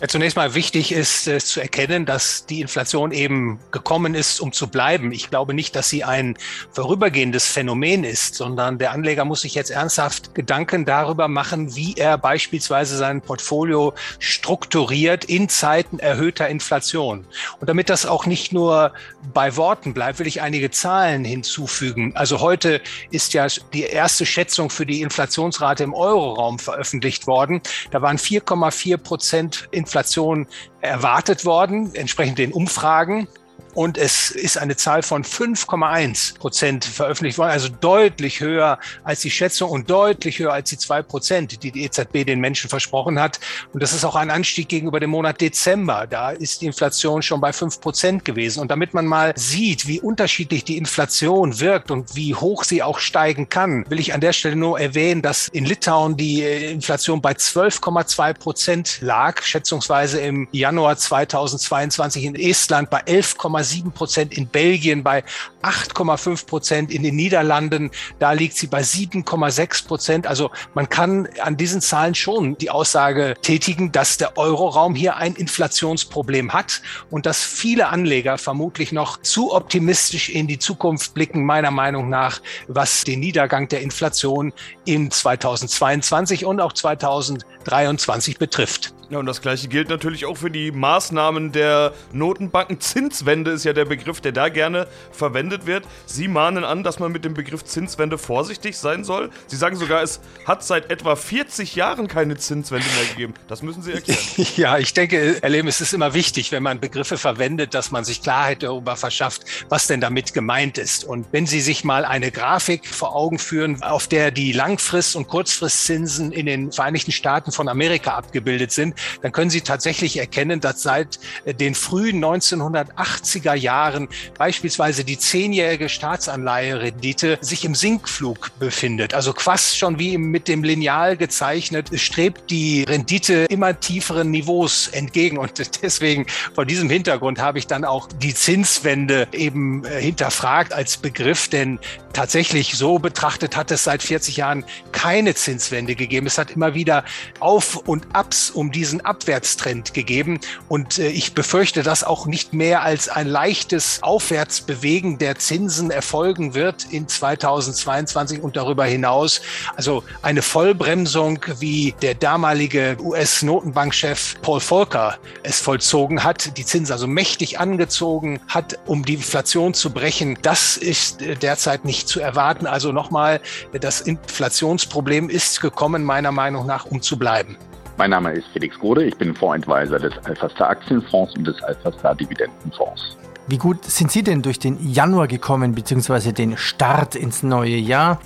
Ja, 0.00 0.08
zunächst 0.08 0.34
mal 0.34 0.54
wichtig 0.54 0.92
ist 0.92 1.28
es 1.28 1.44
zu 1.44 1.60
erkennen, 1.60 2.06
dass 2.06 2.46
die 2.46 2.62
Inflation 2.62 3.12
eben 3.12 3.60
gekommen 3.70 4.14
ist, 4.14 4.40
um 4.40 4.50
zu 4.50 4.68
bleiben. 4.68 5.12
Ich 5.12 5.28
glaube 5.28 5.52
nicht, 5.52 5.76
dass 5.76 5.90
sie 5.90 6.04
ein 6.04 6.38
vorübergehendes 6.72 7.44
Phänomen 7.44 8.04
ist, 8.04 8.34
sondern 8.34 8.78
der 8.78 8.92
Anleger 8.92 9.26
muss 9.26 9.42
sich 9.42 9.54
jetzt 9.54 9.70
ernsthaft 9.70 10.34
Gedanken 10.34 10.86
darüber 10.86 11.28
machen, 11.28 11.76
wie 11.76 11.92
er 11.98 12.16
beispielsweise 12.16 12.96
sein 12.96 13.20
Portfolio 13.20 13.92
strukturiert 14.18 15.26
in 15.26 15.50
Zeiten 15.50 15.98
erhöhter 15.98 16.48
Inflation. 16.48 17.26
Und 17.58 17.68
damit 17.68 17.90
das 17.90 18.06
auch 18.06 18.24
nicht 18.24 18.54
nur 18.54 18.94
bei 19.34 19.54
Worten 19.56 19.92
bleibt, 19.92 20.18
will 20.18 20.26
ich 20.26 20.40
einige 20.40 20.70
Zahlen 20.70 21.26
hinzufügen. 21.26 22.16
Also 22.16 22.40
heute 22.40 22.80
ist 23.10 23.34
ja 23.34 23.48
die 23.74 23.82
erste 23.82 24.24
Schätzung 24.24 24.70
für 24.70 24.86
die 24.86 25.02
Inflationsrate 25.02 25.84
im 25.84 25.92
Euroraum 25.92 26.58
veröffentlicht 26.58 27.26
worden. 27.26 27.60
Da 27.90 28.00
waren 28.00 28.16
4,4 28.16 28.96
Prozent 28.96 29.68
Inflation 29.72 29.89
Inflation 29.90 30.46
erwartet 30.80 31.44
worden, 31.44 31.92
entsprechend 31.94 32.38
den 32.38 32.52
Umfragen. 32.52 33.26
Und 33.74 33.98
es 33.98 34.30
ist 34.30 34.58
eine 34.58 34.76
Zahl 34.76 35.02
von 35.02 35.24
5,1 35.24 36.38
Prozent 36.38 36.84
veröffentlicht 36.84 37.38
worden, 37.38 37.50
also 37.50 37.68
deutlich 37.68 38.40
höher 38.40 38.78
als 39.04 39.20
die 39.20 39.30
Schätzung 39.30 39.70
und 39.70 39.88
deutlich 39.88 40.38
höher 40.38 40.52
als 40.52 40.70
die 40.70 40.78
zwei 40.78 41.02
Prozent, 41.02 41.62
die 41.62 41.70
die 41.70 41.84
EZB 41.84 42.24
den 42.26 42.40
Menschen 42.40 42.68
versprochen 42.68 43.20
hat. 43.20 43.38
Und 43.72 43.82
das 43.82 43.92
ist 43.92 44.04
auch 44.04 44.16
ein 44.16 44.30
Anstieg 44.30 44.68
gegenüber 44.68 45.00
dem 45.00 45.10
Monat 45.10 45.40
Dezember. 45.40 46.06
Da 46.08 46.30
ist 46.30 46.60
die 46.62 46.66
Inflation 46.66 47.22
schon 47.22 47.40
bei 47.40 47.52
fünf 47.52 47.80
Prozent 47.80 48.24
gewesen. 48.24 48.60
Und 48.60 48.70
damit 48.70 48.94
man 48.94 49.06
mal 49.06 49.32
sieht, 49.36 49.86
wie 49.86 50.00
unterschiedlich 50.00 50.64
die 50.64 50.76
Inflation 50.76 51.60
wirkt 51.60 51.90
und 51.90 52.16
wie 52.16 52.34
hoch 52.34 52.64
sie 52.64 52.82
auch 52.82 52.98
steigen 52.98 53.48
kann, 53.48 53.84
will 53.88 54.00
ich 54.00 54.14
an 54.14 54.20
der 54.20 54.32
Stelle 54.32 54.56
nur 54.56 54.80
erwähnen, 54.80 55.22
dass 55.22 55.48
in 55.48 55.64
Litauen 55.64 56.16
die 56.16 56.42
Inflation 56.42 57.20
bei 57.20 57.32
12,2 57.32 58.34
Prozent 58.34 58.98
lag, 59.00 59.42
schätzungsweise 59.42 60.20
im 60.20 60.48
Januar 60.52 60.96
2022 60.96 62.24
in 62.24 62.34
Estland 62.34 62.90
bei 62.90 63.02
11,7 63.02 63.59
8,7 63.60 63.90
Prozent, 63.90 64.36
in 64.36 64.46
Belgien 64.46 65.02
bei 65.02 65.24
8,5 65.62 66.46
Prozent, 66.46 66.90
in 66.90 67.02
den 67.02 67.16
Niederlanden, 67.16 67.90
da 68.18 68.32
liegt 68.32 68.56
sie 68.56 68.66
bei 68.66 68.80
7,6 68.80 69.86
Prozent. 69.86 70.26
Also 70.26 70.50
man 70.74 70.88
kann 70.88 71.28
an 71.42 71.56
diesen 71.56 71.80
Zahlen 71.80 72.14
schon 72.14 72.56
die 72.58 72.70
Aussage 72.70 73.34
tätigen, 73.42 73.92
dass 73.92 74.16
der 74.16 74.36
Euroraum 74.36 74.94
hier 74.94 75.16
ein 75.16 75.34
Inflationsproblem 75.34 76.52
hat 76.52 76.82
und 77.10 77.26
dass 77.26 77.42
viele 77.42 77.88
Anleger 77.88 78.38
vermutlich 78.38 78.92
noch 78.92 79.20
zu 79.22 79.52
optimistisch 79.52 80.30
in 80.30 80.46
die 80.46 80.58
Zukunft 80.58 81.14
blicken, 81.14 81.44
meiner 81.44 81.70
Meinung 81.70 82.08
nach, 82.08 82.40
was 82.68 83.04
den 83.04 83.20
Niedergang 83.20 83.68
der 83.68 83.82
Inflation 83.82 84.52
in 84.84 85.10
2022 85.10 86.44
und 86.44 86.60
auch 86.60 86.72
2023 86.72 88.38
betrifft. 88.38 88.94
Ja, 89.10 89.18
und 89.18 89.26
das 89.26 89.42
gleiche 89.42 89.66
gilt 89.66 89.88
natürlich 89.88 90.24
auch 90.24 90.36
für 90.36 90.52
die 90.52 90.70
Maßnahmen 90.70 91.50
der 91.50 91.92
Notenbanken. 92.12 92.78
Zinswende 92.78 93.50
ist 93.50 93.64
ja 93.64 93.72
der 93.72 93.84
Begriff, 93.84 94.20
der 94.20 94.30
da 94.30 94.48
gerne 94.48 94.86
verwendet 95.10 95.66
wird. 95.66 95.84
Sie 96.06 96.28
mahnen 96.28 96.62
an, 96.62 96.84
dass 96.84 97.00
man 97.00 97.10
mit 97.10 97.24
dem 97.24 97.34
Begriff 97.34 97.64
Zinswende 97.64 98.18
vorsichtig 98.18 98.78
sein 98.78 99.02
soll. 99.02 99.30
Sie 99.48 99.56
sagen 99.56 99.74
sogar, 99.74 100.04
es 100.04 100.20
hat 100.44 100.62
seit 100.62 100.92
etwa 100.92 101.16
40 101.16 101.74
Jahren 101.74 102.06
keine 102.06 102.36
Zinswende 102.36 102.86
mehr 102.96 103.06
gegeben. 103.06 103.34
Das 103.48 103.62
müssen 103.62 103.82
Sie 103.82 103.92
erklären. 103.92 104.20
Ja, 104.56 104.78
ich 104.78 104.92
denke, 104.94 105.38
Herr 105.40 105.48
Lehm, 105.48 105.66
es 105.66 105.80
ist 105.80 105.92
immer 105.92 106.12
wichtig, 106.14 106.52
wenn 106.52 106.62
man 106.62 106.80
Begriffe 106.80 107.18
verwendet, 107.18 107.74
dass 107.74 107.90
man 107.90 108.04
sich 108.04 108.22
Klarheit 108.22 108.62
darüber 108.62 108.94
verschafft, 108.96 109.44
was 109.68 109.86
denn 109.86 110.00
damit 110.00 110.34
gemeint 110.34 110.78
ist. 110.78 111.04
Und 111.04 111.26
wenn 111.32 111.46
Sie 111.46 111.60
sich 111.60 111.82
mal 111.82 112.04
eine 112.04 112.30
Grafik 112.30 112.86
vor 112.86 113.16
Augen 113.16 113.38
führen, 113.38 113.82
auf 113.82 114.06
der 114.06 114.30
die 114.30 114.52
Langfrist- 114.52 115.16
und 115.16 115.28
Kurzfristzinsen 115.28 116.30
in 116.30 116.46
den 116.46 116.72
Vereinigten 116.72 117.12
Staaten 117.12 117.52
von 117.52 117.68
Amerika 117.68 118.12
abgebildet 118.14 118.72
sind, 118.72 118.99
dann 119.22 119.32
können 119.32 119.50
Sie 119.50 119.60
tatsächlich 119.60 120.18
erkennen, 120.18 120.60
dass 120.60 120.82
seit 120.82 121.18
äh, 121.44 121.54
den 121.54 121.74
frühen 121.74 122.24
1980er 122.24 123.54
Jahren 123.54 124.08
beispielsweise 124.38 125.04
die 125.04 125.18
zehnjährige 125.18 125.88
Staatsanleiherendite 125.88 127.38
sich 127.40 127.64
im 127.64 127.74
Sinkflug 127.74 128.50
befindet. 128.58 129.14
Also 129.14 129.32
fast 129.36 129.78
schon 129.78 129.98
wie 129.98 130.18
mit 130.18 130.48
dem 130.48 130.62
Lineal 130.64 131.16
gezeichnet, 131.16 131.90
strebt 131.98 132.50
die 132.50 132.84
Rendite 132.84 133.46
immer 133.48 133.78
tieferen 133.78 134.30
Niveaus 134.30 134.88
entgegen. 134.88 135.38
Und 135.38 135.52
deswegen 135.82 136.26
vor 136.54 136.66
diesem 136.66 136.90
Hintergrund 136.90 137.40
habe 137.40 137.58
ich 137.58 137.66
dann 137.66 137.84
auch 137.84 138.08
die 138.08 138.34
Zinswende 138.34 139.28
eben 139.32 139.84
äh, 139.84 140.00
hinterfragt 140.00 140.72
als 140.72 140.96
Begriff, 140.96 141.48
denn 141.48 141.78
tatsächlich 142.12 142.76
so 142.76 142.98
betrachtet 142.98 143.56
hat 143.56 143.70
es 143.70 143.84
seit 143.84 144.02
40 144.02 144.36
Jahren 144.36 144.64
keine 144.92 145.34
Zinswende 145.34 145.94
gegeben. 145.94 146.26
Es 146.26 146.38
hat 146.38 146.50
immer 146.50 146.74
wieder 146.74 147.04
Auf 147.38 147.76
und 147.76 148.06
Abs 148.12 148.50
um 148.50 148.72
diese 148.72 148.89
diesen 148.90 149.04
Abwärtstrend 149.04 149.94
gegeben. 149.94 150.40
Und 150.68 150.98
äh, 150.98 151.08
ich 151.08 151.34
befürchte, 151.34 151.82
dass 151.84 152.02
auch 152.02 152.26
nicht 152.26 152.52
mehr 152.52 152.82
als 152.82 153.08
ein 153.08 153.28
leichtes 153.28 154.02
Aufwärtsbewegen 154.02 155.18
der 155.18 155.38
Zinsen 155.38 155.92
erfolgen 155.92 156.54
wird 156.54 156.86
in 156.90 157.06
2022 157.06 158.42
und 158.42 158.56
darüber 158.56 158.84
hinaus. 158.84 159.40
Also 159.76 160.02
eine 160.22 160.42
Vollbremsung, 160.42 161.38
wie 161.60 161.94
der 162.02 162.14
damalige 162.14 162.96
US-Notenbankchef 163.00 164.36
Paul 164.42 164.60
Volcker 164.60 165.18
es 165.44 165.60
vollzogen 165.60 166.24
hat, 166.24 166.56
die 166.56 166.66
Zinsen 166.66 166.92
also 166.92 167.06
mächtig 167.06 167.60
angezogen 167.60 168.40
hat, 168.48 168.76
um 168.86 169.04
die 169.04 169.14
Inflation 169.14 169.72
zu 169.72 169.90
brechen, 169.90 170.36
das 170.42 170.76
ist 170.76 171.22
äh, 171.22 171.36
derzeit 171.36 171.84
nicht 171.84 172.08
zu 172.08 172.18
erwarten. 172.18 172.66
Also 172.66 172.90
nochmal, 172.90 173.40
das 173.80 174.00
Inflationsproblem 174.00 175.30
ist 175.30 175.60
gekommen, 175.60 176.02
meiner 176.02 176.32
Meinung 176.32 176.66
nach, 176.66 176.86
um 176.86 177.00
zu 177.02 177.16
bleiben. 177.16 177.56
Mein 178.00 178.12
Name 178.12 178.32
ist 178.32 178.48
Felix 178.54 178.78
Gode, 178.78 179.04
ich 179.04 179.14
bin 179.18 179.34
Fondsadvisor 179.34 179.98
des 179.98 180.14
Alphastar 180.24 180.70
Aktienfonds 180.70 181.36
und 181.36 181.46
des 181.46 181.62
Alphastar 181.62 182.14
Dividendenfonds. 182.14 183.18
Wie 183.46 183.58
gut 183.58 183.84
sind 183.84 184.10
Sie 184.10 184.22
denn 184.22 184.40
durch 184.40 184.58
den 184.58 184.78
Januar 184.90 185.28
gekommen, 185.28 185.74
beziehungsweise 185.74 186.32
den 186.32 186.56
Start 186.56 187.14
ins 187.14 187.42
neue 187.42 187.76
Jahr? 187.76 188.18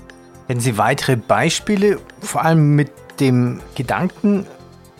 Hätten 0.46 0.60
Sie 0.60 0.78
weitere 0.78 1.16
Beispiele, 1.16 1.98
vor 2.20 2.44
allem 2.44 2.76
mit 2.76 2.92
dem 3.18 3.58
Gedanken, 3.74 4.46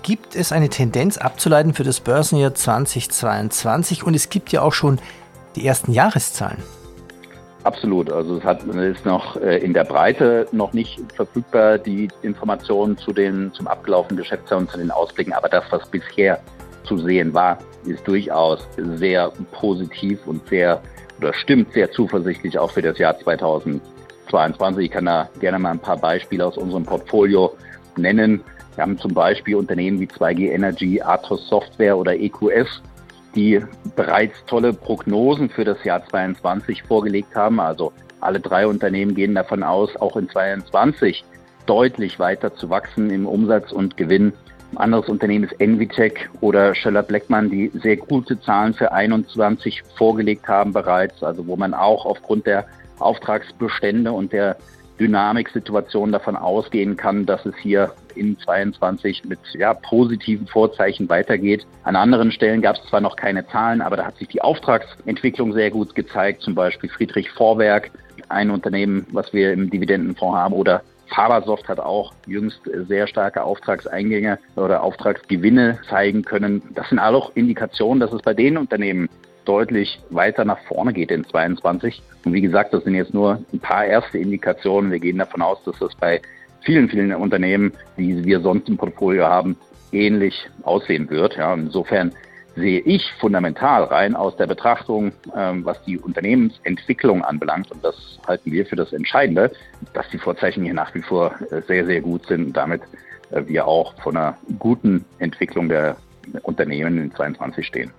gibt 0.02 0.34
es 0.34 0.50
eine 0.50 0.68
Tendenz 0.70 1.18
abzuleiten 1.18 1.72
für 1.72 1.84
das 1.84 2.00
Börsenjahr 2.00 2.56
2022 2.56 4.02
und 4.02 4.14
es 4.14 4.28
gibt 4.28 4.50
ja 4.50 4.62
auch 4.62 4.72
schon 4.72 4.98
die 5.54 5.64
ersten 5.64 5.92
Jahreszahlen. 5.92 6.58
Absolut. 7.64 8.12
Also 8.12 8.36
es 8.36 8.44
hat, 8.44 8.62
ist 8.64 9.06
noch 9.06 9.36
äh, 9.36 9.56
in 9.58 9.72
der 9.72 9.84
Breite 9.84 10.46
noch 10.52 10.74
nicht 10.74 11.00
verfügbar, 11.14 11.78
die 11.78 12.08
Informationen 12.20 12.98
zu 12.98 13.12
den, 13.12 13.52
zum 13.54 13.66
abgelaufenen 13.66 14.18
Geschäftsjahr 14.18 14.60
und 14.60 14.70
zu 14.70 14.76
den 14.76 14.90
Ausblicken. 14.90 15.32
Aber 15.32 15.48
das, 15.48 15.64
was 15.70 15.88
bisher 15.88 16.40
zu 16.84 16.98
sehen 16.98 17.32
war, 17.32 17.58
ist 17.86 18.06
durchaus 18.06 18.68
sehr 18.76 19.32
positiv 19.52 20.26
und 20.26 20.46
sehr, 20.48 20.82
oder 21.18 21.32
stimmt 21.32 21.72
sehr 21.72 21.90
zuversichtlich 21.90 22.58
auch 22.58 22.70
für 22.70 22.82
das 22.82 22.98
Jahr 22.98 23.18
2022. 23.18 24.84
Ich 24.84 24.90
kann 24.90 25.06
da 25.06 25.30
gerne 25.40 25.58
mal 25.58 25.70
ein 25.70 25.78
paar 25.78 25.96
Beispiele 25.96 26.44
aus 26.44 26.58
unserem 26.58 26.84
Portfolio 26.84 27.54
nennen. 27.96 28.42
Wir 28.74 28.82
haben 28.82 28.98
zum 28.98 29.14
Beispiel 29.14 29.56
Unternehmen 29.56 30.00
wie 30.00 30.06
2G 30.06 30.50
Energy, 30.50 31.00
Atos 31.00 31.48
Software 31.48 31.96
oder 31.96 32.14
EQS, 32.14 32.82
die 33.34 33.60
bereits 33.96 34.44
tolle 34.46 34.72
Prognosen 34.72 35.50
für 35.50 35.64
das 35.64 35.82
Jahr 35.84 36.04
2022 36.06 36.82
vorgelegt 36.82 37.34
haben. 37.34 37.60
Also 37.60 37.92
alle 38.20 38.40
drei 38.40 38.66
Unternehmen 38.66 39.14
gehen 39.14 39.34
davon 39.34 39.62
aus, 39.62 39.94
auch 39.96 40.16
in 40.16 40.28
2022 40.28 41.24
deutlich 41.66 42.18
weiter 42.18 42.54
zu 42.54 42.70
wachsen 42.70 43.10
im 43.10 43.26
Umsatz 43.26 43.72
und 43.72 43.96
Gewinn. 43.96 44.32
Ein 44.72 44.78
anderes 44.78 45.08
Unternehmen 45.08 45.44
ist 45.44 45.60
Envitec 45.60 46.30
oder 46.40 46.74
Schöller 46.74 47.02
Bleckmann, 47.02 47.50
die 47.50 47.70
sehr 47.74 47.96
gute 47.96 48.40
Zahlen 48.40 48.74
für 48.74 48.88
2021 48.88 49.82
vorgelegt 49.96 50.48
haben 50.48 50.72
bereits, 50.72 51.22
also 51.22 51.46
wo 51.46 51.56
man 51.56 51.74
auch 51.74 52.04
aufgrund 52.06 52.46
der 52.46 52.66
Auftragsbestände 52.98 54.12
und 54.12 54.32
der 54.32 54.56
Dynamiksituation 54.98 56.12
davon 56.12 56.36
ausgehen 56.36 56.96
kann, 56.96 57.26
dass 57.26 57.44
es 57.46 57.56
hier 57.56 57.92
in 58.14 58.38
22 58.38 59.24
mit 59.24 59.40
ja, 59.54 59.74
positiven 59.74 60.46
Vorzeichen 60.46 61.08
weitergeht. 61.08 61.66
An 61.82 61.96
anderen 61.96 62.30
Stellen 62.30 62.62
gab 62.62 62.76
es 62.76 62.88
zwar 62.88 63.00
noch 63.00 63.16
keine 63.16 63.46
Zahlen, 63.48 63.80
aber 63.80 63.96
da 63.96 64.06
hat 64.06 64.16
sich 64.18 64.28
die 64.28 64.42
Auftragsentwicklung 64.42 65.52
sehr 65.52 65.70
gut 65.70 65.94
gezeigt. 65.94 66.42
Zum 66.42 66.54
Beispiel 66.54 66.90
Friedrich 66.90 67.30
Vorwerk, 67.30 67.90
ein 68.28 68.50
Unternehmen, 68.50 69.06
was 69.10 69.32
wir 69.32 69.52
im 69.52 69.70
Dividendenfonds 69.70 70.36
haben, 70.36 70.54
oder 70.54 70.82
Fabersoft 71.14 71.68
hat 71.68 71.80
auch 71.80 72.12
jüngst 72.26 72.60
sehr 72.88 73.06
starke 73.06 73.42
Auftragseingänge 73.42 74.38
oder 74.56 74.82
Auftragsgewinne 74.82 75.78
zeigen 75.88 76.24
können. 76.24 76.62
Das 76.74 76.88
sind 76.88 76.98
auch 76.98 77.32
Indikationen, 77.34 78.00
dass 78.00 78.12
es 78.12 78.22
bei 78.22 78.34
den 78.34 78.56
Unternehmen 78.56 79.08
deutlich 79.44 80.00
weiter 80.10 80.44
nach 80.44 80.58
vorne 80.66 80.92
geht 80.92 81.10
in 81.10 81.24
22. 81.24 82.02
Und 82.24 82.32
wie 82.32 82.40
gesagt, 82.40 82.72
das 82.72 82.84
sind 82.84 82.94
jetzt 82.94 83.14
nur 83.14 83.40
ein 83.52 83.60
paar 83.60 83.84
erste 83.84 84.18
Indikationen. 84.18 84.90
Wir 84.90 85.00
gehen 85.00 85.18
davon 85.18 85.42
aus, 85.42 85.62
dass 85.64 85.78
das 85.78 85.94
bei 85.96 86.20
vielen, 86.62 86.88
vielen 86.88 87.14
Unternehmen, 87.14 87.72
die 87.96 88.24
wir 88.24 88.40
sonst 88.40 88.68
im 88.68 88.76
Portfolio 88.76 89.26
haben, 89.26 89.56
ähnlich 89.92 90.48
aussehen 90.62 91.08
wird. 91.10 91.36
Ja, 91.36 91.54
insofern 91.54 92.12
sehe 92.56 92.80
ich 92.80 93.12
fundamental 93.18 93.84
rein 93.84 94.14
aus 94.14 94.36
der 94.36 94.46
Betrachtung, 94.46 95.12
ähm, 95.36 95.64
was 95.64 95.82
die 95.84 95.98
Unternehmensentwicklung 95.98 97.24
anbelangt, 97.24 97.70
und 97.70 97.84
das 97.84 98.18
halten 98.26 98.52
wir 98.52 98.64
für 98.66 98.76
das 98.76 98.92
Entscheidende, 98.92 99.50
dass 99.92 100.08
die 100.10 100.18
Vorzeichen 100.18 100.64
hier 100.64 100.74
nach 100.74 100.94
wie 100.94 101.02
vor 101.02 101.34
äh, 101.50 101.62
sehr, 101.62 101.84
sehr 101.84 102.00
gut 102.00 102.26
sind 102.26 102.46
und 102.46 102.52
damit 102.56 102.82
äh, 103.30 103.42
wir 103.46 103.66
auch 103.66 103.94
von 104.02 104.16
einer 104.16 104.36
guten 104.58 105.04
Entwicklung 105.18 105.68
der 105.68 105.96
Unternehmen 106.42 106.98
in 106.98 107.14
22 107.14 107.66
stehen. 107.66 107.90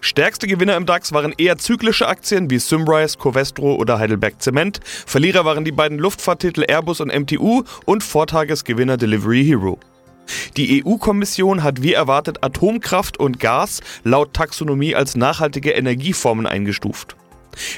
Stärkste 0.00 0.46
Gewinner 0.46 0.76
im 0.76 0.86
DAX 0.86 1.12
waren 1.12 1.34
eher 1.36 1.58
zyklische 1.58 2.08
Aktien 2.08 2.50
wie 2.50 2.58
Symrise, 2.58 3.18
Covestro 3.18 3.74
oder 3.74 3.98
Heidelberg 3.98 4.40
Zement. 4.40 4.80
Verlierer 4.84 5.44
waren 5.44 5.64
die 5.64 5.72
beiden 5.72 5.98
Luftfahrttitel 5.98 6.64
Airbus 6.66 7.00
und 7.00 7.08
MTU 7.08 7.64
und 7.84 8.02
Vortagesgewinner 8.02 8.96
Delivery 8.96 9.44
Hero. 9.44 9.78
Die 10.56 10.84
EU-Kommission 10.84 11.62
hat 11.62 11.82
wie 11.82 11.94
erwartet 11.94 12.44
Atomkraft 12.44 13.18
und 13.18 13.40
Gas 13.40 13.80
laut 14.04 14.34
Taxonomie 14.34 14.94
als 14.94 15.16
nachhaltige 15.16 15.72
Energieformen 15.72 16.46
eingestuft. 16.46 17.16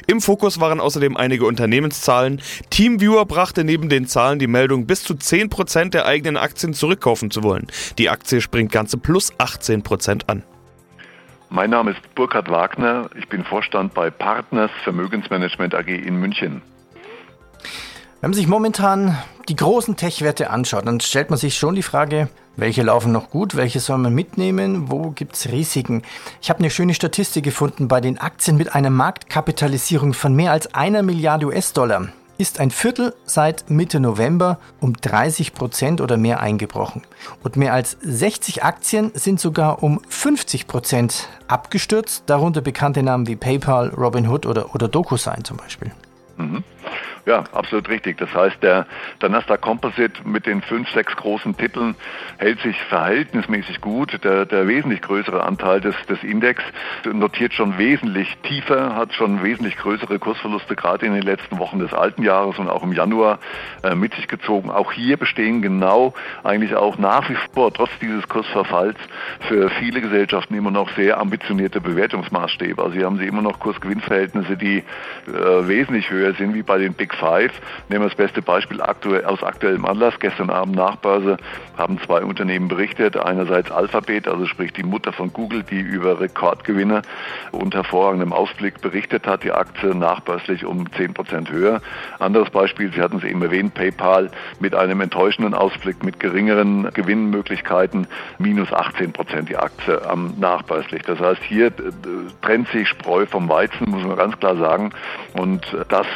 Im 0.07 0.21
Fokus 0.21 0.61
waren 0.61 0.81
außerdem 0.81 1.17
einige 1.17 1.47
Unternehmenszahlen. 1.47 2.41
Teamviewer 2.71 3.27
brachte 3.27 3.65
neben 3.65 3.89
den 3.89 4.07
Zahlen 4.07 4.39
die 4.39 4.47
Meldung, 4.47 4.87
bis 4.87 5.03
zu 5.03 5.15
10% 5.15 5.91
der 5.91 6.07
eigenen 6.07 6.37
Aktien 6.37 6.75
zurückkaufen 6.75 7.31
zu 7.31 7.43
wollen. 7.43 7.67
Die 7.99 8.11
Aktie 8.11 8.41
springt 8.41 8.73
ganze 8.73 8.99
plus 8.99 9.33
18% 9.35 10.29
an. 10.29 10.43
Mein 11.51 11.71
Name 11.71 11.93
ist 11.93 12.15
Burkhard 12.15 12.51
Wagner. 12.51 13.09
Ich 13.17 13.29
bin 13.29 13.45
Vorstand 13.45 13.95
bei 13.95 14.11
Partners 14.11 14.71
Vermögensmanagement 14.83 15.75
AG 15.75 15.89
in 15.89 16.17
München. 16.17 16.63
Wenn 18.25 18.31
man 18.31 18.37
sich 18.39 18.49
momentan 18.49 19.19
die 19.51 19.55
großen 19.55 19.97
Tech-Werte 19.97 20.49
anschaut, 20.49 20.87
dann 20.87 20.99
stellt 20.99 21.29
man 21.29 21.39
sich 21.39 21.59
schon 21.59 21.75
die 21.75 21.83
Frage, 21.83 22.31
welche 22.57 22.83
laufen 22.83 23.13
noch 23.13 23.29
gut, 23.29 23.55
welche 23.55 23.81
soll 23.81 23.99
man 23.99 24.15
mitnehmen, 24.15 24.91
wo 24.91 25.11
gibt 25.11 25.37
es 25.37 25.53
Risiken. 25.53 26.01
Ich 26.41 26.49
habe 26.49 26.61
eine 26.61 26.71
schöne 26.71 26.95
Statistik 26.95 27.45
gefunden, 27.45 27.87
bei 27.87 28.01
den 28.01 28.17
Aktien 28.17 28.57
mit 28.57 28.75
einer 28.75 28.89
Marktkapitalisierung 28.89 30.15
von 30.15 30.35
mehr 30.35 30.53
als 30.53 30.75
einer 30.75 31.03
Milliarde 31.03 31.45
US-Dollar 31.49 32.09
ist 32.39 32.61
ein 32.61 32.71
Viertel 32.71 33.15
seit 33.27 33.69
Mitte 33.69 34.01
November 34.01 34.59
um 34.81 34.95
30 34.95 35.53
Prozent 35.53 36.01
oder 36.01 36.17
mehr 36.17 36.41
eingebrochen. 36.41 37.03
Und 37.43 37.57
mehr 37.57 37.75
als 37.75 37.99
60 38.01 38.65
Aktien 38.65 39.11
sind 39.13 39.39
sogar 39.39 39.83
um 39.83 40.01
50 40.09 40.67
Prozent 40.67 41.29
abgestürzt, 41.47 42.23
darunter 42.25 42.63
bekannte 42.63 43.03
Namen 43.03 43.27
wie 43.27 43.37
PayPal, 43.37 43.91
Robinhood 43.91 44.47
oder, 44.47 44.75
oder 44.75 44.89
DocuSign 44.89 45.45
zum 45.45 45.59
Beispiel. 45.59 45.93
Mhm. 46.39 46.65
Ja, 47.27 47.45
absolut 47.53 47.89
richtig. 47.89 48.19
Das 48.19 48.35
heißt, 48.35 48.63
der, 48.63 48.87
der 49.23 49.29
Nasdaq 49.31 49.63
Composite 49.63 50.29
mit 50.29 50.45
den 50.45 50.61
fünf, 50.61 50.91
sechs 50.91 51.17
großen 51.17 51.57
Titeln 51.57 51.95
hält 52.37 52.61
sich 52.61 52.77
verhältnismäßig 52.85 53.81
gut. 53.81 54.23
Der, 54.25 54.45
der 54.45 54.69
wesentlich 54.69 55.01
größere 55.01 55.43
Anteil 55.43 55.81
des, 55.81 55.95
des 56.07 56.23
Index 56.23 56.63
notiert 57.11 57.55
schon 57.55 57.79
wesentlich 57.79 58.37
tiefer, 58.43 58.95
hat 58.95 59.15
schon 59.15 59.43
wesentlich 59.43 59.77
größere 59.79 60.19
Kursverluste 60.19 60.77
gerade 60.77 61.07
in 61.07 61.15
den 61.15 61.23
letzten 61.23 61.59
Wochen 61.59 61.79
des 61.79 61.95
alten 61.95 62.23
Jahres 62.23 62.59
und 62.59 62.69
auch 62.69 62.83
im 62.83 62.93
Januar 62.93 63.39
äh, 63.83 63.95
mit 63.95 64.15
sich 64.15 64.29
gezogen. 64.29 64.71
Auch 64.71 64.93
hier 64.93 65.17
bestehen 65.17 65.63
genau 65.63 66.13
eigentlich 66.43 66.75
auch 66.75 66.99
nach 66.99 67.31
wie 67.31 67.37
vor, 67.55 67.73
trotz 67.73 67.91
dieses 68.03 68.29
Kursverfalls, 68.29 68.99
für 69.49 69.71
viele 69.71 70.03
Gesellschaften 70.03 70.55
immer 70.55 70.71
noch 70.71 70.91
sehr 70.91 71.19
ambitionierte 71.19 71.81
Bewertungsmaßstäbe. 71.81 72.83
Also 72.83 72.95
hier 72.95 73.07
haben 73.07 73.19
sie 73.19 73.27
immer 73.27 73.43
noch 73.43 73.61
Kursgewinnverhältnisse, 73.61 74.57
die 74.57 74.79
äh, 74.79 75.69
wesentlich 75.69 76.11
höher 76.11 76.35
sind 76.35 76.55
wie 76.55 76.63
bei 76.63 76.74
den 76.79 76.95
Big 76.95 77.15
Five. 77.15 77.53
Nehmen 77.89 78.05
wir 78.05 78.09
das 78.09 78.17
beste 78.17 78.43
Beispiel 78.43 78.81
aktuell, 78.81 79.25
aus 79.25 79.43
aktuellem 79.43 79.85
Anlass. 79.85 80.15
Gestern 80.21 80.51
Abend 80.51 80.77
Nachbörse 80.77 81.37
haben 81.77 81.99
zwei 82.01 82.23
Unternehmen 82.23 82.69
berichtet. 82.69 83.17
Einerseits 83.17 83.71
Alphabet, 83.71 84.29
also 84.29 84.47
sprich 84.47 84.73
die 84.73 84.83
Mutter 84.83 85.13
von 85.13 85.33
Google, 85.33 85.63
die 85.63 85.81
über 85.81 86.21
Rekordgewinne 86.21 87.03
und 87.53 87.75
hervorragendem 87.75 88.33
Ausblick 88.33 88.81
berichtet 88.81 89.27
hat. 89.27 89.45
Die 89.45 89.53
Aktie 89.53 89.95
nachbörslich 89.95 90.65
um 90.65 90.91
10 90.93 91.15
Prozent 91.15 91.51
höher. 91.51 91.81
Anderes 92.19 92.51
Beispiel, 92.51 92.93
Sie 92.93 93.01
hatten 93.01 93.19
es 93.19 93.25
eben 93.25 93.43
erwähnt, 93.43 93.75
PayPal 93.75 94.31
mit 94.61 94.75
einem 94.75 95.01
enttäuschenden 95.01 95.55
Ausblick, 95.55 96.03
mit 96.05 96.21
geringeren 96.21 96.91
Gewinnmöglichkeiten, 96.93 98.07
minus 98.39 98.73
18 98.73 99.13
Prozent 99.13 99.49
die 99.49 99.57
Aktie 99.57 100.05
am 100.09 100.35
nachbörslich. 100.39 101.03
Das 101.03 101.19
heißt, 101.21 101.43
hier 101.43 101.67
äh, 101.67 101.73
trennt 102.43 102.69
sich 102.69 102.89
Spreu 102.89 103.27
vom 103.27 103.49
Weizen, 103.49 103.91
muss 103.91 104.05
man 104.05 104.17
ganz 104.17 104.39
klar 104.39 104.57
sagen. 104.57 104.91
Und 105.35 105.67
das 105.89 106.07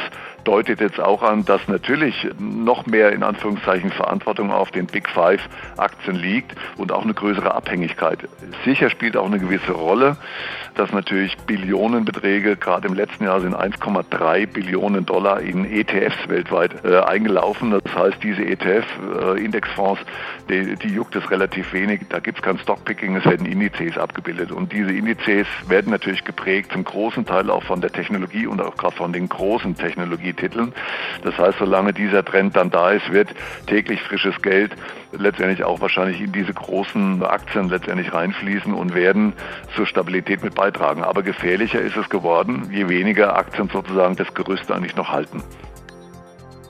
deutet 0.49 0.81
jetzt 0.81 0.99
auch 0.99 1.21
an, 1.21 1.45
dass 1.45 1.67
natürlich 1.67 2.27
noch 2.39 2.87
mehr 2.87 3.11
in 3.11 3.21
Anführungszeichen 3.21 3.91
Verantwortung 3.91 4.51
auf 4.51 4.71
den 4.71 4.87
Big 4.87 5.07
Five 5.07 5.47
Aktien 5.77 6.15
liegt 6.15 6.55
und 6.75 6.91
auch 6.91 7.03
eine 7.03 7.13
größere 7.13 7.53
Abhängigkeit. 7.53 8.17
Sicher 8.65 8.89
spielt 8.89 9.15
auch 9.15 9.27
eine 9.27 9.37
gewisse 9.37 9.73
Rolle, 9.73 10.17
dass 10.73 10.91
natürlich 10.91 11.37
Billionenbeträge, 11.45 12.55
gerade 12.55 12.87
im 12.87 12.95
letzten 12.95 13.25
Jahr 13.25 13.41
sind 13.41 13.53
1,3 13.53 14.47
Billionen 14.47 15.05
Dollar 15.05 15.41
in 15.41 15.65
ETFs 15.65 16.27
weltweit 16.27 16.83
äh, 16.83 16.99
eingelaufen. 17.01 17.69
Das 17.69 17.93
heißt, 17.93 18.17
diese 18.23 18.43
ETF-Indexfonds, 18.43 20.01
äh, 20.47 20.63
die, 20.63 20.75
die, 20.77 20.93
juckt 20.95 21.15
es 21.15 21.29
relativ 21.29 21.73
wenig. 21.73 22.01
Da 22.09 22.19
gibt 22.19 22.39
es 22.39 22.43
kein 22.43 22.57
Stockpicking, 22.57 23.17
es 23.17 23.25
werden 23.25 23.45
Indizes 23.45 23.97
abgebildet. 23.97 24.51
Und 24.51 24.71
diese 24.71 24.93
Indizes 24.93 25.47
werden 25.67 25.91
natürlich 25.91 26.23
geprägt 26.23 26.71
zum 26.71 26.85
großen 26.85 27.25
Teil 27.25 27.49
auch 27.49 27.63
von 27.63 27.81
der 27.81 27.91
Technologie 27.91 28.47
und 28.47 28.61
auch 28.61 28.75
gerade 28.77 28.95
von 28.95 29.13
den 29.13 29.29
großen 29.29 29.75
Technologietiteln. 30.39 30.73
Das 31.23 31.37
heißt, 31.37 31.59
solange 31.59 31.93
dieser 31.93 32.23
Trend 32.23 32.55
dann 32.55 32.69
da 32.69 32.91
ist, 32.91 33.11
wird 33.11 33.29
täglich 33.67 34.01
frisches 34.01 34.41
Geld 34.41 34.71
letztendlich 35.11 35.63
auch 35.63 35.81
wahrscheinlich 35.81 36.21
in 36.21 36.31
diese 36.31 36.53
großen 36.53 37.23
Aktien 37.23 37.69
letztendlich 37.69 38.13
reinfließen 38.13 38.73
und 38.73 38.93
werden 38.93 39.33
zur 39.75 39.85
Stabilität 39.85 40.43
mit 40.43 40.55
beitragen. 40.55 41.03
Aber 41.03 41.23
gefährlicher 41.23 41.81
ist 41.81 41.97
es 41.97 42.09
geworden, 42.09 42.69
je 42.71 42.87
weniger 42.89 43.35
Aktien 43.35 43.69
sozusagen 43.71 44.15
das 44.15 44.33
Gerüst 44.33 44.71
eigentlich 44.71 44.95
noch 44.95 45.09
halten. 45.09 45.43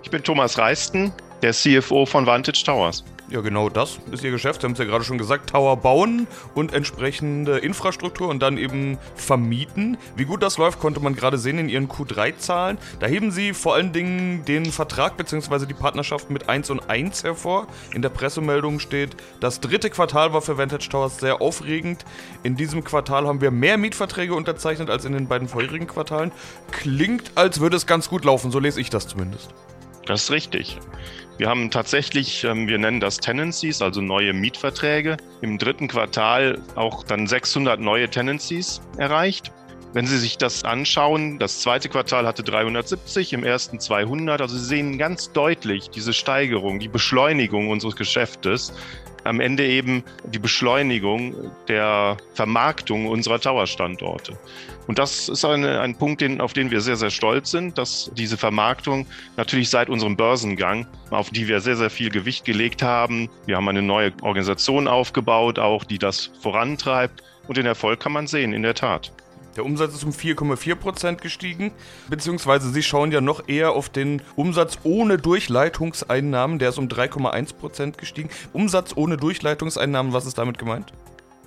Ich 0.03 0.09
bin 0.09 0.23
Thomas 0.23 0.57
Reisten, 0.57 1.11
der 1.41 1.53
CFO 1.53 2.05
von 2.05 2.25
Vantage 2.25 2.63
Towers. 2.65 3.03
Ja, 3.29 3.41
genau 3.41 3.69
das 3.69 3.99
ist 4.11 4.23
ihr 4.23 4.31
Geschäft. 4.31 4.61
Sie 4.61 4.65
haben 4.65 4.71
es 4.71 4.79
ja 4.79 4.85
gerade 4.85 5.03
schon 5.03 5.19
gesagt, 5.19 5.51
Tower 5.51 5.77
bauen 5.77 6.25
und 6.55 6.73
entsprechende 6.73 7.59
Infrastruktur 7.59 8.27
und 8.27 8.41
dann 8.41 8.57
eben 8.57 8.97
vermieten. 9.15 9.97
Wie 10.15 10.25
gut 10.25 10.41
das 10.41 10.57
läuft, 10.57 10.79
konnte 10.79 10.99
man 10.99 11.15
gerade 11.15 11.37
sehen 11.37 11.59
in 11.59 11.69
ihren 11.69 11.87
Q3-Zahlen. 11.87 12.79
Da 12.99 13.05
heben 13.05 13.29
sie 13.29 13.53
vor 13.53 13.75
allen 13.75 13.93
Dingen 13.93 14.45
den 14.45 14.65
Vertrag 14.65 15.15
bzw. 15.15 15.67
die 15.67 15.75
Partnerschaft 15.75 16.31
mit 16.31 16.49
1 16.49 16.71
und 16.71 16.89
1 16.89 17.23
hervor. 17.23 17.67
In 17.93 18.01
der 18.01 18.09
Pressemeldung 18.09 18.79
steht, 18.79 19.15
das 19.39 19.61
dritte 19.61 19.91
Quartal 19.91 20.33
war 20.33 20.41
für 20.41 20.57
Vantage 20.57 20.89
Towers 20.89 21.19
sehr 21.19 21.39
aufregend. 21.39 22.05
In 22.41 22.55
diesem 22.55 22.83
Quartal 22.83 23.27
haben 23.27 23.41
wir 23.41 23.51
mehr 23.51 23.77
Mietverträge 23.77 24.33
unterzeichnet 24.33 24.89
als 24.89 25.05
in 25.05 25.13
den 25.13 25.27
beiden 25.27 25.47
vorherigen 25.47 25.85
Quartalen. 25.85 26.31
Klingt, 26.71 27.33
als 27.35 27.59
würde 27.59 27.77
es 27.77 27.85
ganz 27.85 28.09
gut 28.09 28.25
laufen, 28.25 28.49
so 28.49 28.57
lese 28.57 28.81
ich 28.81 28.89
das 28.89 29.07
zumindest. 29.07 29.53
Das 30.09 30.23
ist 30.23 30.31
richtig. 30.31 30.75
Wir 31.37 31.49
haben 31.49 31.69
tatsächlich, 31.69 32.43
ähm, 32.43 32.67
wir 32.67 32.79
nennen 32.79 32.99
das 32.99 33.19
Tenancies, 33.19 33.79
also 33.79 34.01
neue 34.01 34.33
Mietverträge, 34.33 35.17
im 35.41 35.59
dritten 35.59 35.87
Quartal 35.87 36.59
auch 36.73 37.03
dann 37.03 37.27
600 37.27 37.79
neue 37.79 38.09
Tenancies 38.09 38.81
erreicht. 38.97 39.51
Wenn 39.93 40.07
Sie 40.07 40.17
sich 40.17 40.39
das 40.39 40.63
anschauen, 40.63 41.37
das 41.37 41.61
zweite 41.61 41.89
Quartal 41.89 42.25
hatte 42.25 42.41
370, 42.41 43.33
im 43.33 43.43
ersten 43.43 43.79
200. 43.79 44.41
Also 44.41 44.57
Sie 44.57 44.65
sehen 44.65 44.97
ganz 44.97 45.31
deutlich 45.31 45.91
diese 45.91 46.13
Steigerung, 46.13 46.79
die 46.79 46.87
Beschleunigung 46.87 47.69
unseres 47.69 47.95
Geschäftes. 47.95 48.73
am 49.25 49.41
Ende 49.41 49.67
eben 49.67 50.03
die 50.25 50.39
Beschleunigung 50.39 51.51
der 51.67 52.17
Vermarktung 52.33 53.05
unserer 53.05 53.39
Tower-Standorte. 53.39 54.37
Und 54.89 54.97
das 54.97 55.29
ist 55.29 55.45
eine, 55.45 55.81
ein 55.81 55.93
Punkt, 55.93 56.19
den, 56.19 56.41
auf 56.41 56.53
den 56.53 56.71
wir 56.71 56.81
sehr, 56.81 56.95
sehr 56.95 57.11
stolz 57.11 57.51
sind, 57.51 57.77
dass 57.77 58.09
diese 58.15 58.37
Vermarktung 58.37 59.05
natürlich 59.37 59.69
seit 59.69 59.87
unserem 59.87 60.17
Börsengang, 60.17 60.87
auf 61.11 61.29
die 61.29 61.47
wir 61.47 61.61
sehr, 61.61 61.75
sehr 61.75 61.91
viel 61.91 62.09
Gewicht 62.09 62.43
gelegt 62.43 62.81
haben, 62.81 63.29
wir 63.45 63.55
haben 63.55 63.69
eine 63.69 63.83
neue 63.83 64.11
Organisation 64.23 64.87
aufgebaut, 64.87 65.59
auch 65.59 65.83
die 65.83 65.99
das 65.99 66.31
vorantreibt. 66.41 67.21
Und 67.47 67.57
den 67.57 67.67
Erfolg 67.67 67.99
kann 67.99 68.13
man 68.13 68.25
sehen, 68.25 68.51
in 68.51 68.63
der 68.63 68.73
Tat. 68.73 69.11
Der 69.55 69.63
Umsatz 69.63 69.93
ist 69.93 70.03
um 70.05 70.09
4,4 70.09 70.73
Prozent 70.73 71.21
gestiegen, 71.21 71.71
beziehungsweise 72.09 72.71
Sie 72.71 72.81
schauen 72.81 73.11
ja 73.11 73.21
noch 73.21 73.47
eher 73.47 73.73
auf 73.73 73.89
den 73.89 74.23
Umsatz 74.35 74.79
ohne 74.81 75.19
Durchleitungseinnahmen, 75.19 76.57
der 76.57 76.69
ist 76.69 76.79
um 76.79 76.87
3,1 76.87 77.53
Prozent 77.53 77.99
gestiegen. 77.99 78.31
Umsatz 78.53 78.93
ohne 78.95 79.17
Durchleitungseinnahmen, 79.17 80.13
was 80.13 80.25
ist 80.25 80.39
damit 80.39 80.57
gemeint? 80.57 80.93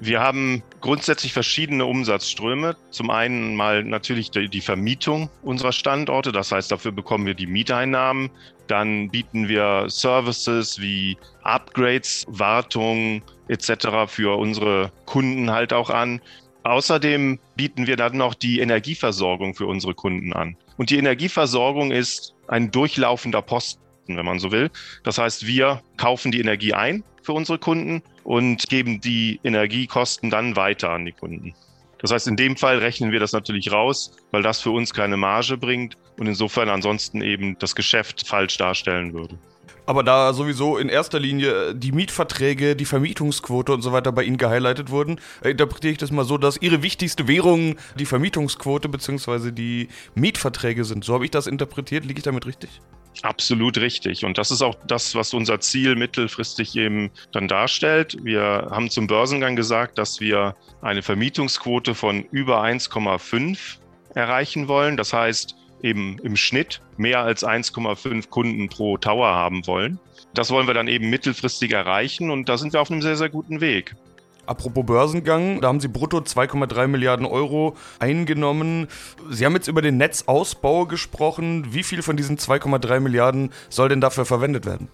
Wir 0.04 0.18
haben 0.18 0.64
grundsätzlich 0.80 1.32
verschiedene 1.32 1.87
Umsatzströme. 1.87 2.75
Zum 2.90 3.11
einen 3.11 3.54
mal 3.54 3.85
natürlich 3.85 4.32
die 4.32 4.61
Vermietung 4.61 5.30
unserer 5.42 5.71
Standorte, 5.71 6.32
das 6.32 6.50
heißt, 6.50 6.73
dafür 6.73 6.90
bekommen 6.90 7.25
wir 7.25 7.35
die 7.35 7.47
Mieteinnahmen. 7.47 8.28
Dann 8.66 9.11
bieten 9.11 9.47
wir 9.47 9.85
Services 9.87 10.80
wie 10.80 11.16
Upgrades, 11.44 12.25
Wartung 12.26 13.23
etc. 13.47 14.09
für 14.09 14.37
unsere 14.37 14.90
Kunden 15.06 15.52
halt 15.52 15.73
auch 15.73 15.88
an. 15.88 16.21
Außerdem 16.64 17.38
bieten 17.54 17.87
wir 17.87 17.97
dann 17.97 18.16
noch 18.16 18.35
die 18.35 18.59
Energieversorgung 18.59 19.54
für 19.54 19.66
unsere 19.66 19.94
Kunden 19.94 20.32
an. 20.32 20.56
Und 20.78 20.90
die 20.90 20.99
Energieversorgung 20.99 21.92
ist 21.92 22.35
ein 22.49 22.73
durchlaufender 22.73 23.40
Posten, 23.40 23.80
wenn 24.09 24.26
man 24.26 24.40
so 24.40 24.50
will. 24.50 24.68
Das 25.04 25.18
heißt, 25.18 25.47
wir 25.47 25.80
kaufen 25.97 26.32
die 26.32 26.40
Energie 26.40 26.75
ein 26.75 27.04
für 27.23 27.35
unsere 27.35 27.59
Kunden 27.59 28.02
und 28.25 28.69
geben 28.69 29.00
die 29.00 29.41
Energiekosten 29.45 30.31
dann 30.31 30.57
weiter 30.57 30.91
an 30.91 31.05
die 31.05 31.12
Kunden. 31.12 31.55
Das 31.99 32.11
heißt, 32.11 32.26
in 32.26 32.37
dem 32.37 32.57
Fall 32.57 32.79
rechnen 32.79 33.12
wir 33.12 33.21
das 33.21 33.33
natürlich 33.33 33.71
raus, 33.71 34.17
weil 34.33 34.43
das 34.43 34.61
für 34.61 34.71
uns 34.73 34.93
keine 34.93 35.17
Marge 35.17 35.57
bringt 35.57 35.97
und 36.19 36.26
insofern 36.26 36.69
ansonsten 36.69 37.23
eben 37.23 37.57
das 37.59 37.76
Geschäft 37.76 38.26
falsch 38.26 38.57
darstellen 38.59 39.12
würde. 39.12 39.38
Aber 39.85 40.05
da 40.05 40.33
sowieso 40.33 40.79
in 40.79 40.88
erster 40.88 41.19
Linie 41.19 41.71
äh, 41.71 41.75
die 41.75 41.93
Mietverträge, 41.93 42.76
die 42.76 42.85
Vermietungsquote 42.85 43.73
und 43.73 43.83
so 43.83 43.93
weiter 43.93 44.12
bei 44.12 44.23
Ihnen 44.23 44.37
gehighlightet 44.37 44.91
wurden, 44.91 45.21
äh, 45.43 45.50
interpretiere 45.50 45.93
ich 45.93 45.99
das 45.99 46.12
mal 46.12 46.25
so, 46.25 46.38
dass 46.38 46.57
Ihre 46.57 46.83
wichtigste 46.83 47.26
Währung 47.26 47.76
die 47.99 48.07
Vermietungsquote 48.07 48.88
bzw. 48.88 49.50
die 49.50 49.88
Mietverträge 50.14 50.85
sind. 50.85 51.05
So 51.05 51.14
habe 51.14 51.25
ich 51.25 51.33
das 51.33 51.47
interpretiert. 51.47 52.05
Liege 52.05 52.19
ich 52.19 52.25
damit 52.25 52.47
richtig? 52.47 52.81
Absolut 53.21 53.78
richtig. 53.78 54.25
Und 54.25 54.38
das 54.38 54.50
ist 54.50 54.62
auch 54.62 54.75
das, 54.87 55.14
was 55.14 55.35
unser 55.35 55.61
Ziel 55.61 55.95
mittelfristig 55.97 56.75
eben 56.76 57.11
dann 57.31 57.47
darstellt. 57.47 58.16
Wir 58.23 58.69
haben 58.71 58.88
zum 58.88 59.07
Börsengang 59.07 59.54
gesagt, 59.54 59.99
dass 59.99 60.21
wir 60.21 60.57
eine 60.81 61.02
Vermietungsquote 61.02 61.95
von 61.95 62.25
über 62.33 62.62
1,5 62.62 63.76
erreichen 64.14 64.66
wollen. 64.66 64.97
Das 64.97 65.12
heißt, 65.12 65.54
eben 65.83 66.19
im 66.19 66.37
Schnitt 66.37 66.81
mehr 66.97 67.21
als 67.21 67.45
1,5 67.45 68.28
Kunden 68.31 68.69
pro 68.69 68.97
Tower 68.97 69.28
haben 69.28 69.66
wollen. 69.66 69.99
Das 70.35 70.50
wollen 70.50 70.66
wir 70.66 70.75
dann 70.75 70.88
eben 70.88 71.11
mittelfristig 71.11 71.73
erreichen 71.73 72.31
und 72.31 72.49
da 72.49 72.57
sind 72.57 72.73
wir 72.73 72.81
auf 72.81 72.90
einem 72.90 73.02
sehr, 73.02 73.16
sehr 73.16 73.28
guten 73.28 73.61
Weg. 73.61 73.95
Apropos 74.44 74.84
Börsengang, 74.84 75.61
da 75.61 75.68
haben 75.68 75.80
Sie 75.80 75.88
brutto 75.88 76.18
2,3 76.18 76.88
Milliarden 76.88 77.26
Euro 77.26 77.76
eingenommen. 78.00 78.88
Sie 79.30 79.46
haben 79.46 79.54
jetzt 79.54 79.68
über 79.68 79.82
den 79.82 79.99
Netzausbau 79.99 80.87
gesprochen. 80.87 81.72
Wie 81.72 81.84
viel 81.84 82.02
von 82.02 82.16
diesen 82.16 82.38
2,3 82.38 83.00
Milliarden 83.00 83.52
soll 83.68 83.88
denn 83.88 84.00
dafür 84.00 84.25
verwendet 84.25 84.66
werden? 84.66 84.88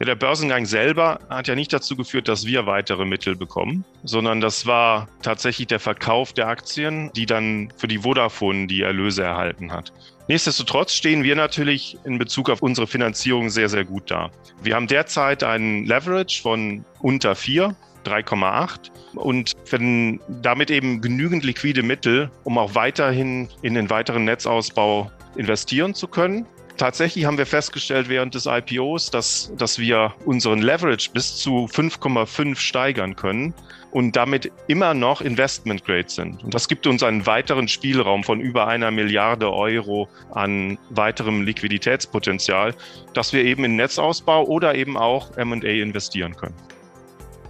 Ja, 0.00 0.06
der 0.06 0.16
Börsengang 0.16 0.66
selber 0.66 1.20
hat 1.30 1.46
ja 1.46 1.54
nicht 1.54 1.72
dazu 1.72 1.94
geführt, 1.96 2.26
dass 2.26 2.46
wir 2.46 2.66
weitere 2.66 3.04
Mittel 3.04 3.36
bekommen, 3.36 3.84
sondern 4.02 4.40
das 4.40 4.66
war 4.66 5.08
tatsächlich 5.22 5.68
der 5.68 5.78
Verkauf 5.78 6.32
der 6.32 6.48
Aktien, 6.48 7.10
die 7.14 7.26
dann 7.26 7.72
für 7.76 7.86
die 7.86 7.98
Vodafone 7.98 8.66
die 8.66 8.82
Erlöse 8.82 9.22
erhalten 9.22 9.70
hat. 9.70 9.92
Nichtsdestotrotz 10.26 10.94
stehen 10.94 11.22
wir 11.22 11.36
natürlich 11.36 11.96
in 12.04 12.18
Bezug 12.18 12.50
auf 12.50 12.60
unsere 12.60 12.88
Finanzierung 12.88 13.50
sehr, 13.50 13.68
sehr 13.68 13.84
gut 13.84 14.10
da. 14.10 14.30
Wir 14.62 14.74
haben 14.74 14.88
derzeit 14.88 15.44
einen 15.44 15.84
Leverage 15.84 16.42
von 16.42 16.84
unter 17.00 17.36
4, 17.36 17.76
3,8 18.06 18.90
und 19.14 19.52
finden 19.64 20.20
damit 20.42 20.70
eben 20.70 21.00
genügend 21.00 21.44
liquide 21.44 21.82
Mittel, 21.82 22.30
um 22.44 22.58
auch 22.58 22.74
weiterhin 22.74 23.48
in 23.62 23.74
den 23.74 23.90
weiteren 23.90 24.24
Netzausbau 24.24 25.10
investieren 25.36 25.94
zu 25.94 26.08
können. 26.08 26.46
Tatsächlich 26.76 27.24
haben 27.24 27.38
wir 27.38 27.46
festgestellt 27.46 28.08
während 28.08 28.34
des 28.34 28.46
IPOs, 28.46 29.10
dass, 29.10 29.52
dass 29.56 29.78
wir 29.78 30.12
unseren 30.24 30.60
Leverage 30.60 31.10
bis 31.12 31.36
zu 31.36 31.66
5,5 31.66 32.56
steigern 32.56 33.14
können 33.14 33.54
und 33.92 34.16
damit 34.16 34.50
immer 34.66 34.92
noch 34.92 35.20
Investment 35.20 35.84
Grade 35.84 36.08
sind. 36.08 36.42
Und 36.42 36.52
das 36.52 36.66
gibt 36.66 36.88
uns 36.88 37.04
einen 37.04 37.26
weiteren 37.26 37.68
Spielraum 37.68 38.24
von 38.24 38.40
über 38.40 38.66
einer 38.66 38.90
Milliarde 38.90 39.52
Euro 39.52 40.08
an 40.32 40.76
weiterem 40.90 41.42
Liquiditätspotenzial, 41.42 42.74
dass 43.12 43.32
wir 43.32 43.44
eben 43.44 43.62
in 43.62 43.76
Netzausbau 43.76 44.44
oder 44.44 44.74
eben 44.74 44.96
auch 44.96 45.36
M&A 45.36 45.68
investieren 45.68 46.34
können. 46.34 46.56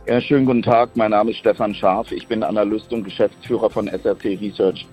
Ja, 0.07 0.21
schönen 0.21 0.45
guten 0.45 0.63
Tag. 0.63 0.91
Mein 0.97 1.13
Name 1.13 1.31
ist 1.31 1.39
Stefan 1.39 1.75
Scharf. 1.75 2.13
Ich 2.13 2.27
bin 2.27 2.43
Analyst 2.43 2.93
und 2.93 3.05
Geschäftsführer 3.05 3.71
von 3.71 3.89
SRC 3.89 4.39
Research. 4.39 4.87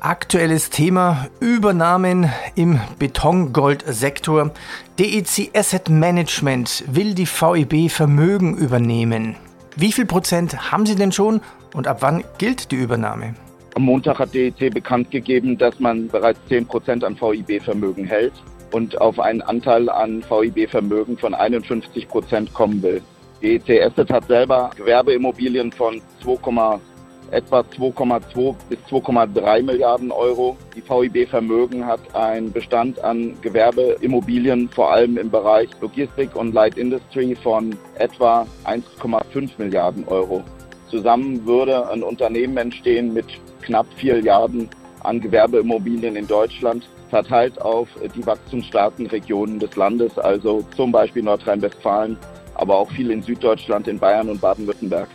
Aktuelles 0.00 0.70
Thema 0.70 1.28
Übernahmen 1.40 2.30
im 2.54 2.80
Betongoldsektor. 2.98 4.50
DEC 4.98 5.50
Asset 5.54 5.90
Management 5.90 6.84
will 6.86 7.12
die 7.12 7.26
VEB 7.26 7.90
Vermögen 7.90 8.56
übernehmen. 8.56 9.36
Wie 9.76 9.92
viel 9.92 10.06
Prozent 10.06 10.72
haben 10.72 10.86
Sie 10.86 10.96
denn 10.96 11.12
schon 11.12 11.42
und 11.74 11.86
ab 11.86 11.98
wann 12.00 12.24
gilt 12.38 12.70
die 12.70 12.76
Übernahme? 12.76 13.34
Am 13.74 13.82
Montag 13.82 14.18
hat 14.18 14.32
DEC 14.32 14.72
bekannt 14.72 15.10
gegeben, 15.10 15.58
dass 15.58 15.78
man 15.80 16.08
bereits 16.08 16.40
10 16.48 16.66
Prozent 16.66 17.04
an 17.04 17.14
VIB-Vermögen 17.20 18.06
hält 18.06 18.32
und 18.72 18.98
auf 19.02 19.20
einen 19.20 19.42
Anteil 19.42 19.90
an 19.90 20.24
VIB-Vermögen 20.26 21.18
von 21.18 21.34
51 21.34 22.08
Prozent 22.08 22.54
kommen 22.54 22.82
will. 22.82 23.02
DEC 23.46 23.80
Asset 23.80 24.10
hat 24.10 24.26
selber 24.26 24.70
Gewerbeimmobilien 24.76 25.70
von 25.70 26.02
2, 26.20 26.80
etwa 27.30 27.60
2,2 27.60 28.56
bis 28.68 28.78
2,3 28.90 29.62
Milliarden 29.62 30.10
Euro. 30.10 30.56
Die 30.74 30.82
VIB 30.82 31.28
Vermögen 31.28 31.86
hat 31.86 32.00
einen 32.16 32.50
Bestand 32.50 32.98
an 33.04 33.36
Gewerbeimmobilien, 33.42 34.68
vor 34.68 34.92
allem 34.92 35.16
im 35.16 35.30
Bereich 35.30 35.68
Logistik 35.80 36.34
und 36.34 36.54
Light 36.54 36.76
Industry 36.76 37.36
von 37.40 37.76
etwa 37.98 38.48
1,5 38.64 39.50
Milliarden 39.58 40.04
Euro. 40.08 40.42
Zusammen 40.90 41.46
würde 41.46 41.88
ein 41.88 42.02
Unternehmen 42.02 42.56
entstehen 42.56 43.14
mit 43.14 43.26
knapp 43.62 43.86
4 43.94 44.14
Milliarden 44.14 44.68
an 45.04 45.20
Gewerbeimmobilien 45.20 46.16
in 46.16 46.26
Deutschland, 46.26 46.88
verteilt 47.10 47.60
auf 47.62 47.86
die 48.16 48.26
wachstumsstarken 48.26 49.06
Regionen 49.06 49.60
des 49.60 49.76
Landes, 49.76 50.18
also 50.18 50.64
zum 50.74 50.90
Beispiel 50.90 51.22
Nordrhein-Westfalen, 51.22 52.18
aber 52.56 52.76
auch 52.76 52.90
viel 52.90 53.10
in 53.10 53.22
Süddeutschland, 53.22 53.88
in 53.88 53.98
Bayern 53.98 54.28
und 54.28 54.40
Baden-Württemberg. 54.40 55.08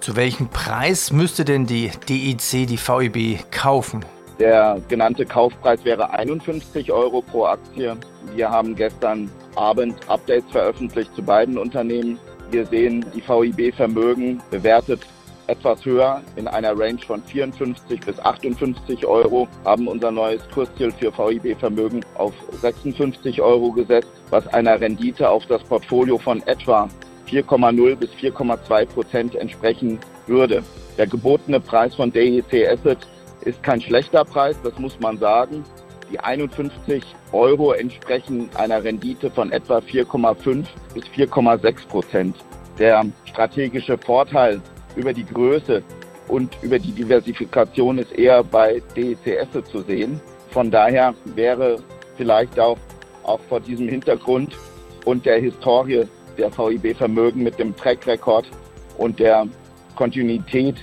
Zu 0.00 0.16
welchem 0.16 0.48
Preis 0.48 1.12
müsste 1.12 1.44
denn 1.44 1.66
die 1.66 1.90
DEC 2.08 2.66
die 2.66 2.78
VEB 2.78 3.50
kaufen? 3.50 4.04
Der 4.38 4.80
genannte 4.88 5.24
Kaufpreis 5.24 5.84
wäre 5.84 6.10
51 6.10 6.92
Euro 6.92 7.22
pro 7.22 7.46
Aktie. 7.46 7.96
Wir 8.34 8.50
haben 8.50 8.76
gestern 8.76 9.30
Abend 9.54 9.96
Updates 10.08 10.50
veröffentlicht 10.50 11.14
zu 11.14 11.22
beiden 11.22 11.56
Unternehmen. 11.56 12.18
Wir 12.50 12.66
sehen 12.66 13.04
die 13.14 13.22
VIB-Vermögen 13.26 14.42
bewertet 14.50 15.00
etwas 15.46 15.84
höher 15.84 16.22
in 16.36 16.48
einer 16.48 16.78
Range 16.78 16.98
von 17.06 17.22
54 17.22 18.00
bis 18.00 18.18
58 18.18 19.06
Euro, 19.06 19.48
haben 19.64 19.88
unser 19.88 20.10
neues 20.10 20.42
Kursziel 20.52 20.92
für 20.92 21.12
VIB-Vermögen 21.12 22.04
auf 22.14 22.32
56 22.60 23.40
Euro 23.40 23.72
gesetzt, 23.72 24.08
was 24.30 24.46
einer 24.48 24.80
Rendite 24.80 25.28
auf 25.28 25.46
das 25.46 25.62
Portfolio 25.64 26.18
von 26.18 26.42
etwa 26.46 26.88
4,0 27.28 27.96
bis 27.96 28.10
4,2 28.10 28.86
Prozent 28.86 29.34
entsprechen 29.34 29.98
würde. 30.26 30.62
Der 30.98 31.06
gebotene 31.06 31.60
Preis 31.60 31.94
von 31.94 32.12
DEC 32.12 32.68
Asset 32.68 32.98
ist 33.42 33.62
kein 33.62 33.80
schlechter 33.80 34.24
Preis, 34.24 34.56
das 34.62 34.78
muss 34.78 34.98
man 35.00 35.18
sagen. 35.18 35.64
Die 36.10 36.20
51 36.20 37.02
Euro 37.32 37.72
entsprechen 37.72 38.48
einer 38.54 38.82
Rendite 38.82 39.30
von 39.30 39.50
etwa 39.50 39.78
4,5 39.78 40.64
bis 40.94 41.04
4,6 41.06 41.86
Prozent. 41.88 42.36
Der 42.78 43.04
strategische 43.24 43.98
Vorteil 43.98 44.60
über 44.96 45.12
die 45.12 45.24
Größe 45.24 45.82
und 46.28 46.56
über 46.62 46.78
die 46.78 46.92
Diversifikation 46.92 47.98
ist 47.98 48.12
eher 48.12 48.42
bei 48.42 48.82
DEC 48.96 49.40
Asset 49.40 49.66
zu 49.68 49.82
sehen. 49.82 50.20
Von 50.50 50.70
daher 50.70 51.14
wäre 51.24 51.78
vielleicht 52.16 52.58
auch, 52.58 52.78
auch 53.22 53.40
vor 53.48 53.60
diesem 53.60 53.88
Hintergrund 53.88 54.56
und 55.04 55.24
der 55.26 55.38
Historie 55.38 56.06
der 56.36 56.50
VIB-Vermögen 56.50 57.42
mit 57.42 57.58
dem 57.58 57.76
Track-Record 57.76 58.50
und 58.98 59.18
der 59.20 59.46
Kontinuität 59.94 60.76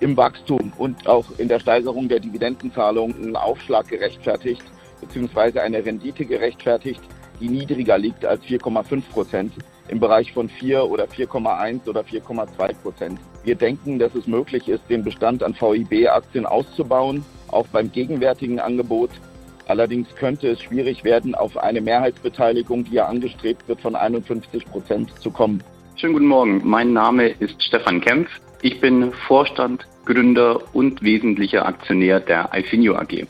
im 0.00 0.16
Wachstum 0.16 0.72
und 0.76 1.06
auch 1.06 1.24
in 1.38 1.48
der 1.48 1.60
Steigerung 1.60 2.08
der 2.08 2.20
Dividendenzahlung 2.20 3.14
einen 3.14 3.36
Aufschlag 3.36 3.88
gerechtfertigt, 3.88 4.62
beziehungsweise 5.00 5.62
eine 5.62 5.84
Rendite 5.84 6.24
gerechtfertigt, 6.24 7.00
die 7.40 7.48
niedriger 7.48 7.98
liegt 7.98 8.24
als 8.24 8.42
4,5 8.44 9.02
Prozent 9.10 9.52
im 9.88 10.00
Bereich 10.00 10.32
von 10.32 10.48
4 10.48 10.84
oder 10.84 11.04
4,1 11.04 11.88
oder 11.88 12.02
4,2 12.02 12.74
Prozent. 12.82 13.18
Wir 13.44 13.54
denken, 13.56 13.98
dass 13.98 14.14
es 14.14 14.26
möglich 14.26 14.68
ist, 14.68 14.82
den 14.88 15.04
Bestand 15.04 15.42
an 15.42 15.54
VIB-Aktien 15.54 16.46
auszubauen, 16.46 17.24
auch 17.48 17.66
beim 17.68 17.92
gegenwärtigen 17.92 18.58
Angebot. 18.58 19.10
Allerdings 19.66 20.08
könnte 20.16 20.48
es 20.48 20.62
schwierig 20.62 21.04
werden, 21.04 21.34
auf 21.34 21.56
eine 21.58 21.82
Mehrheitsbeteiligung, 21.82 22.84
die 22.84 22.94
ja 22.94 23.06
angestrebt 23.06 23.68
wird, 23.68 23.80
von 23.80 23.96
51 23.96 24.64
Prozent 24.66 25.10
zu 25.20 25.30
kommen. 25.30 25.62
Schönen 25.96 26.14
guten 26.14 26.26
Morgen. 26.26 26.62
Mein 26.64 26.92
Name 26.92 27.28
ist 27.28 27.62
Stefan 27.62 28.00
Kempf. 28.00 28.28
Ich 28.62 28.80
bin 28.80 29.12
Vorstand, 29.26 29.86
Gründer 30.06 30.60
und 30.74 31.02
wesentlicher 31.02 31.66
Aktionär 31.66 32.20
der 32.20 32.50
Ifinio 32.54 32.96
AG. 32.96 33.26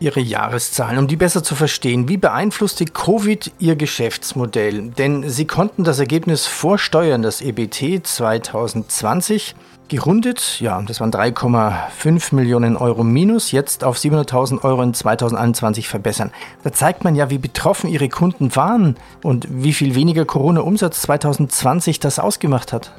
Ihre 0.00 0.20
Jahreszahlen, 0.20 0.98
um 0.98 1.06
die 1.06 1.16
besser 1.16 1.42
zu 1.42 1.54
verstehen. 1.54 2.08
Wie 2.08 2.16
beeinflusste 2.16 2.86
Covid 2.86 3.52
Ihr 3.58 3.76
Geschäftsmodell? 3.76 4.90
Denn 4.90 5.28
Sie 5.28 5.46
konnten 5.46 5.84
das 5.84 5.98
Ergebnis 5.98 6.46
vorsteuern, 6.46 7.22
das 7.22 7.42
EBT 7.42 8.06
2020 8.06 9.54
gerundet, 9.90 10.60
ja, 10.60 10.80
das 10.82 11.00
waren 11.00 11.10
3,5 11.10 12.34
Millionen 12.34 12.76
Euro 12.76 13.04
minus, 13.04 13.52
jetzt 13.52 13.84
auf 13.84 13.96
700.000 13.98 14.64
Euro 14.64 14.82
in 14.82 14.94
2021 14.94 15.88
verbessern. 15.88 16.30
Da 16.62 16.72
zeigt 16.72 17.04
man 17.04 17.14
ja, 17.14 17.28
wie 17.28 17.38
betroffen 17.38 17.90
Ihre 17.90 18.08
Kunden 18.08 18.54
waren 18.56 18.96
und 19.22 19.48
wie 19.50 19.72
viel 19.72 19.94
weniger 19.94 20.24
Corona-Umsatz 20.24 21.02
2020 21.02 22.00
das 22.00 22.18
ausgemacht 22.18 22.72
hat. 22.72 22.92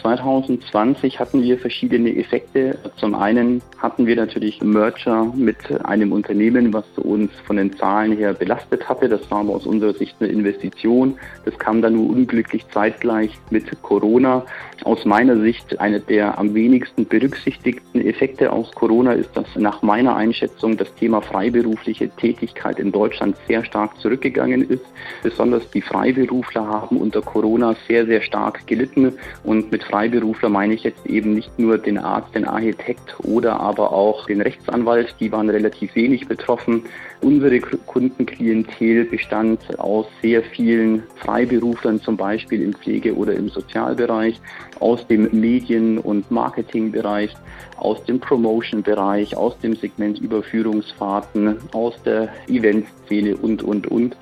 2020 0.00 1.20
hatten 1.20 1.42
wir 1.42 1.58
verschiedene 1.58 2.16
Effekte. 2.16 2.78
Zum 2.96 3.14
einen 3.14 3.62
hatten 3.80 4.06
wir 4.06 4.16
natürlich 4.16 4.62
Merger 4.62 5.32
mit 5.34 5.56
einem 5.84 6.12
Unternehmen, 6.12 6.72
was 6.72 6.84
uns 6.96 7.30
von 7.46 7.56
den 7.56 7.76
Zahlen 7.76 8.16
her 8.16 8.34
belastet 8.34 8.88
hatte. 8.88 9.08
Das 9.08 9.30
war 9.30 9.40
aber 9.40 9.54
aus 9.54 9.66
unserer 9.66 9.94
Sicht 9.94 10.16
eine 10.20 10.28
Investition. 10.30 11.18
Das 11.44 11.58
kam 11.58 11.80
dann 11.80 11.94
nur 11.94 12.10
unglücklich 12.10 12.66
zeitgleich 12.68 13.38
mit 13.50 13.70
Corona. 13.82 14.44
Aus 14.84 15.04
meiner 15.04 15.40
Sicht 15.40 15.80
eine 15.80 16.00
der 16.00 16.38
am 16.38 16.54
wenigsten 16.54 17.06
berücksichtigten 17.06 18.00
Effekte 18.00 18.52
aus 18.52 18.70
Corona 18.72 19.12
ist, 19.12 19.34
dass 19.34 19.46
nach 19.56 19.82
meiner 19.82 20.16
Einschätzung 20.16 20.76
das 20.76 20.94
Thema 20.94 21.22
freiberufliche 21.22 22.10
Tätigkeit 22.10 22.78
in 22.78 22.92
Deutschland 22.92 23.36
sehr 23.48 23.64
stark 23.64 23.98
zurückgegangen 23.98 24.68
ist. 24.68 24.84
Besonders 25.22 25.68
die 25.70 25.82
Freiberufler 25.82 26.66
haben 26.66 26.98
unter 26.98 27.22
Corona 27.22 27.74
sehr, 27.88 28.06
sehr 28.06 28.20
stark 28.20 28.66
gelitten 28.66 29.12
und 29.44 29.72
mit 29.72 29.84
Freiberufler 29.84 30.48
meine 30.48 30.74
ich 30.74 30.82
jetzt 30.82 31.06
eben 31.06 31.34
nicht 31.34 31.58
nur 31.58 31.78
den 31.78 31.98
Arzt, 31.98 32.34
den 32.34 32.46
Architekt 32.46 33.14
oder 33.22 33.60
aber 33.70 33.92
auch 33.92 34.26
den 34.26 34.40
Rechtsanwalt, 34.40 35.14
die 35.20 35.30
waren 35.32 35.48
relativ 35.48 35.94
wenig 35.94 36.26
betroffen. 36.26 36.84
Unsere 37.22 37.60
Kundenklientel 37.60 39.04
bestand 39.04 39.60
aus 39.78 40.06
sehr 40.22 40.42
vielen 40.42 41.02
Freiberuflern, 41.16 42.00
zum 42.00 42.16
Beispiel 42.16 42.62
im 42.62 42.72
Pflege- 42.72 43.14
oder 43.14 43.34
im 43.34 43.50
Sozialbereich, 43.50 44.40
aus 44.80 45.06
dem 45.06 45.28
Medien- 45.38 45.98
und 45.98 46.30
Marketingbereich, 46.30 47.34
aus 47.76 48.02
dem 48.04 48.20
Promotion-Bereich, 48.20 49.36
aus 49.36 49.58
dem 49.58 49.76
Segment 49.76 50.18
Überführungsfahrten, 50.18 51.58
aus 51.72 52.02
der 52.04 52.30
Eventszene 52.48 53.36
und, 53.36 53.62
und, 53.62 53.86
und. 53.88 54.16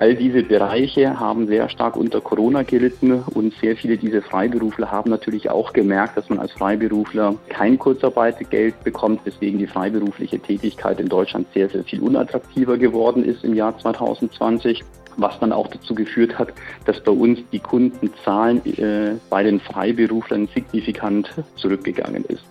All 0.00 0.16
diese 0.16 0.42
Bereiche 0.42 1.20
haben 1.20 1.46
sehr 1.46 1.68
stark 1.68 1.96
unter 1.96 2.20
Corona 2.20 2.64
gelitten 2.64 3.22
und 3.32 3.54
sehr 3.60 3.76
viele 3.76 3.96
dieser 3.96 4.22
Freiberufler 4.22 4.90
haben 4.90 5.08
natürlich 5.08 5.50
auch 5.50 5.72
gemerkt, 5.72 6.16
dass 6.16 6.28
man 6.28 6.40
als 6.40 6.50
Freiberufler 6.52 7.36
kein 7.48 7.78
Kurzarbeitergeld 7.78 8.82
bekommt, 8.82 9.24
weswegen 9.24 9.60
die 9.60 9.68
freiberufliche 9.68 10.40
Tätigkeit 10.40 10.98
in 10.98 11.08
Deutschland 11.08 11.46
sehr, 11.54 11.68
sehr 11.68 11.84
viel 11.84 12.00
unattraktiver 12.00 12.43
geworden 12.54 13.24
ist 13.24 13.44
im 13.44 13.54
Jahr 13.54 13.78
2020 13.78 14.82
was 15.16 15.38
dann 15.40 15.52
auch 15.52 15.68
dazu 15.68 15.94
geführt 15.94 16.38
hat, 16.38 16.48
dass 16.86 17.00
bei 17.00 17.12
uns 17.12 17.38
die 17.52 17.58
Kundenzahlen 17.58 18.60
äh, 18.66 19.14
bei 19.30 19.42
den 19.42 19.60
Freiberuflern 19.60 20.48
signifikant 20.54 21.30
zurückgegangen 21.56 22.24
ist. 22.24 22.44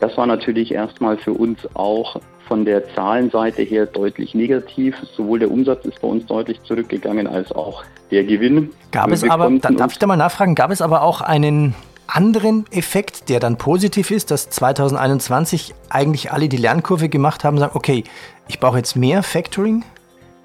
Das 0.00 0.16
war 0.16 0.26
natürlich 0.26 0.72
erstmal 0.72 1.16
für 1.16 1.32
uns 1.32 1.60
auch 1.74 2.20
von 2.46 2.64
der 2.64 2.94
Zahlenseite 2.94 3.62
her 3.62 3.86
deutlich 3.86 4.34
negativ. 4.34 4.96
Sowohl 5.16 5.38
der 5.38 5.50
Umsatz 5.50 5.84
ist 5.86 6.00
bei 6.00 6.08
uns 6.08 6.26
deutlich 6.26 6.62
zurückgegangen 6.64 7.26
als 7.26 7.52
auch 7.52 7.84
der 8.10 8.24
Gewinn. 8.24 8.70
Gab 8.92 9.10
es 9.10 9.24
aber, 9.24 9.50
da, 9.50 9.70
darf 9.70 9.92
ich 9.92 9.98
da 9.98 10.06
mal 10.06 10.16
nachfragen, 10.16 10.54
gab 10.54 10.70
es 10.70 10.82
aber 10.82 11.02
auch 11.02 11.20
einen 11.22 11.74
anderen 12.06 12.66
Effekt, 12.70 13.28
der 13.28 13.40
dann 13.40 13.56
positiv 13.56 14.10
ist, 14.10 14.30
dass 14.30 14.50
2021 14.50 15.74
eigentlich 15.88 16.32
alle 16.32 16.48
die 16.48 16.56
Lernkurve 16.56 17.08
gemacht 17.08 17.44
haben, 17.44 17.58
sagen, 17.58 17.72
okay, 17.74 18.04
ich 18.48 18.60
brauche 18.60 18.78
jetzt 18.78 18.96
mehr 18.96 19.22
Factoring? 19.22 19.84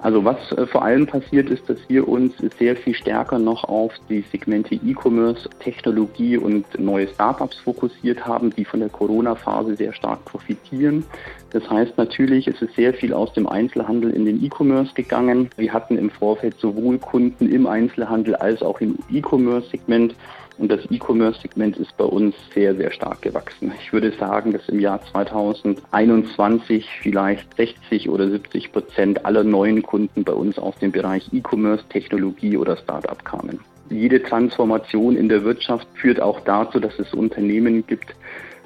Also 0.01 0.23
was 0.23 0.37
äh, 0.53 0.65
vor 0.65 0.83
allem 0.83 1.05
passiert 1.05 1.49
ist, 1.49 1.69
dass 1.69 1.77
wir 1.89 2.07
uns 2.07 2.33
sehr 2.57 2.77
viel 2.77 2.95
stärker 2.95 3.37
noch 3.37 3.65
auf 3.65 3.91
die 4.09 4.23
Segmente 4.31 4.75
E-Commerce, 4.75 5.49
Technologie 5.59 6.37
und 6.37 6.65
neue 6.79 7.07
Startups 7.09 7.57
fokussiert 7.57 8.25
haben, 8.25 8.51
die 8.51 8.63
von 8.63 8.79
der 8.79 8.89
Corona-Phase 8.89 9.75
sehr 9.75 9.93
stark 9.93 10.23
profitieren. 10.23 11.03
Das 11.51 11.69
heißt 11.69 11.97
natürlich, 11.97 12.47
es 12.47 12.61
ist 12.61 12.75
sehr 12.75 12.93
viel 12.93 13.13
aus 13.13 13.33
dem 13.33 13.47
Einzelhandel 13.47 14.11
in 14.11 14.25
den 14.25 14.41
E-Commerce 14.43 14.93
gegangen. 14.93 15.49
Wir 15.57 15.73
hatten 15.73 15.97
im 15.97 16.09
Vorfeld 16.09 16.57
sowohl 16.59 16.97
Kunden 16.97 17.51
im 17.51 17.67
Einzelhandel 17.67 18.35
als 18.35 18.61
auch 18.61 18.79
im 18.79 18.99
E-Commerce-Segment, 19.11 20.15
und 20.59 20.69
das 20.69 20.81
E-Commerce-Segment 20.91 21.77
ist 21.77 21.95
bei 21.95 22.03
uns 22.03 22.35
sehr, 22.53 22.75
sehr 22.75 22.91
stark 22.91 23.21
gewachsen. 23.21 23.71
Ich 23.81 23.93
würde 23.93 24.11
sagen, 24.11 24.51
dass 24.51 24.67
im 24.67 24.79
Jahr 24.79 25.01
2021 25.11 26.87
vielleicht 27.01 27.55
60 27.55 28.09
oder 28.09 28.29
70 28.29 28.73
Prozent 28.73 29.25
aller 29.25 29.43
neuen 29.43 29.81
Kunden 29.81 30.23
bei 30.23 30.33
uns 30.33 30.59
aus 30.59 30.75
dem 30.75 30.91
Bereich 30.91 31.29
E-Commerce, 31.31 31.85
Technologie 31.89 32.57
oder 32.57 32.75
Startup 32.75 33.23
kamen. 33.23 33.59
Jede 33.89 34.21
Transformation 34.21 35.15
in 35.15 35.29
der 35.29 35.43
Wirtschaft 35.43 35.87
führt 35.95 36.21
auch 36.21 36.41
dazu, 36.41 36.79
dass 36.79 36.99
es 36.99 37.13
Unternehmen 37.13 37.87
gibt, 37.87 38.13